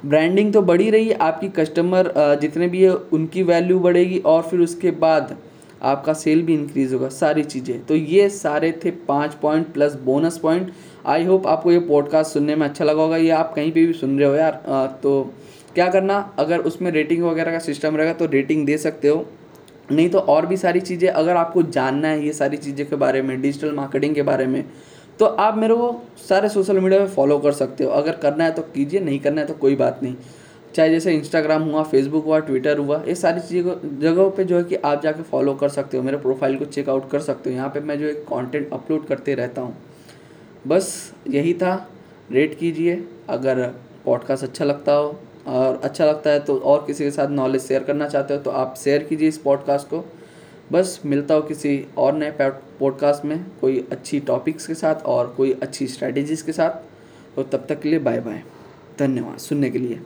ब्रांडिंग 0.04 0.52
तो 0.52 0.62
बढ़ी 0.62 0.90
रही 0.90 1.08
है, 1.08 1.14
आपकी 1.14 1.48
कस्टमर 1.50 2.12
जितने 2.40 2.68
भी 2.68 2.82
है, 2.82 2.90
उनकी 2.90 3.42
वैल्यू 3.42 3.78
बढ़ेगी 3.78 4.18
और 4.18 4.42
फिर 4.42 4.60
उसके 4.60 4.90
बाद 4.90 5.36
आपका 5.82 6.12
सेल 6.12 6.42
भी 6.42 6.54
इंक्रीज़ 6.54 6.94
होगा, 6.94 7.08
सारी 7.08 7.42
चीज़ें। 7.44 7.84
तो 7.86 7.94
ये 7.94 8.28
सारे 8.30 8.72
थे 8.84 8.90
पाँच 9.08 9.34
point 9.34 9.72
plus 9.74 9.94
bonus 10.04 10.38
point 10.38 10.70
I 11.06 11.24
hope 11.24 11.46
आपको 11.46 11.72
ये 11.72 11.78
पॉडकास्ट 11.80 12.32
सुनने 12.32 12.56
में 12.56 12.66
अच्छा 12.66 12.84
लगा 12.84 13.02
होगा, 13.02 13.16
ये 13.16 13.30
आप 13.30 13.52
कहीं 13.54 13.72
पे 13.72 13.86
भी 13.86 13.92
सुन 13.92 14.18
रहे 14.18 14.28
हो 14.28 14.34
यार 14.34 14.98
तो 15.02 15.30
क्या 15.74 15.88
करना, 15.88 16.18
अगर 16.38 16.58
उसमें 16.60 16.90
रेटिंग 16.90 17.22
वगैरह 17.24 17.52
का 17.52 17.58
सिस्टम 17.60 17.96
रहेगा 17.96 18.12
तो 18.12 18.26
रेटिंग 18.28 18.66
दे 18.66 18.76
सकते 18.78 19.08
हो। 19.08 19.26
नहीं 19.92 20.08
तो 20.10 20.18
और 20.18 20.46
भी 20.46 20.56
सारी 20.56 20.80
चीज़ें, 20.80 21.08
अगर 21.08 21.36
आपको 21.36 21.62
जानना 21.62 22.08
है 22.08 22.24
ये 22.26 22.32
सारी 22.32 22.56
चीज़ें 22.56 22.86
के 22.88 22.96
बारे 22.96 23.22
में 23.22 23.40
डिजिटल 23.42 23.72
मार्केटिंग 23.74 24.14
के 24.14 24.22
बारे 24.22 24.46
में 24.46 24.64
तो 25.20 25.26
आप 25.26 25.56
मेरे 25.56 25.74
को 25.74 26.02
सारे 26.18 26.48
सोशल 26.48 26.78
मीडिया 26.80 27.00
पे 27.00 27.06
फॉलो 27.06 27.38
कर 27.38 27.52
सकते 27.52 27.84
हो। 27.84 27.90
अगर 27.92 28.12
करना 28.18 28.44
है 28.44 28.52
तो 28.52 28.62
कीजिए, 28.64 29.00
नहीं 29.00 29.18
करना 29.20 29.40
है 29.40 29.46
तो 29.46 29.54
कोई 29.54 29.74
बात 29.76 30.00
नहीं। 30.02 30.14
चाहे 30.74 30.90
जैसे 30.90 31.12
इंस्टाग्राम 31.12 31.62
हुआ 31.62 31.82
फेसबुक 31.82 32.24
हुआ 32.24 32.38
ट्विटर 32.40 32.78
हुआ, 32.78 33.02
ये 33.08 33.14
सारी 33.14 33.40
चीज़ों 33.40 33.74
जगहों 34.00 34.30
पे 34.30 34.44
जो 34.44 34.56
है 34.56 34.62
कि 34.64 34.76
आप 34.76 35.02
जाके 35.02 35.22
फॉलो 35.22 35.54
कर 35.54 35.68
सकते 35.68 35.96
हो। 35.96 36.02
मेरे 36.02 36.16
प्रोफ़ाइल 36.18 36.56
को 36.56 36.64
चेकआउट 36.66 37.10
कर 37.10 37.20
सकते 37.20 37.50
हो। 37.50 37.56
यहाँ 37.56 37.68
पे 37.68 37.80
मैं 37.80 37.98
जो 37.98 38.06
है 38.06 38.12
कंटेंट 38.24 38.72
अपलोड 38.72 39.06
करते 39.06 39.34
रहता 39.34 39.62
हूँ। 39.62 39.76
बस 40.66 41.12
यही 41.28 41.52
था। 41.54 41.74
रेट 42.32 42.58
कीजिए। 42.58 43.02
अगर 43.28 43.62
पॉडकास्ट 44.04 44.44
अच्छा 44.44 44.64
लगता 44.64 44.92
हो 44.92 45.18
और 45.46 45.80
अच्छा 45.84 46.04
लगता 46.04 46.30
है 46.30 46.40
तो 46.40 46.56
और 46.58 46.84
किसी 46.86 47.04
के 47.04 47.10
साथ 47.10 47.28
नॉलेज 47.28 47.62
शेयर 47.62 47.84
करना 47.84 48.08
चाहते 48.08 48.34
हो 48.34 48.40
तो 48.40 48.50
आप 48.50 48.74
शेयर 48.78 49.02
कीजिए 49.02 49.28
इस 49.28 49.38
पॉडकास्ट 49.38 49.86
को। 49.86 50.04
बस 50.72 51.00
मिलता 51.06 51.34
हो 51.34 51.42
किसी 51.42 51.86
और 51.98 52.12
नए 52.12 52.32
पॉडकास्ट 52.40 53.24
में 53.24 53.44
कोई 53.60 53.86
अच्छी 53.92 54.20
टॉपिक्स 54.20 54.66
के 54.66 54.74
साथ 54.74 55.02
और 55.06 55.34
कोई 55.36 55.52
अच्छी 55.62 55.86
स्ट्रैटेजीज़ 55.86 56.44
के 56.46 56.52
साथ। 56.52 56.70
तो 57.36 57.42
तब 57.42 57.66
तक 57.68 57.80
के 57.80 57.88
लिए 57.88 57.98
बाय 57.98 58.20
बाय 58.20 58.42
धन्यवाद। 58.98 59.38
सुनने 59.38 59.70
के 59.70 59.78
लिए। 59.78 60.00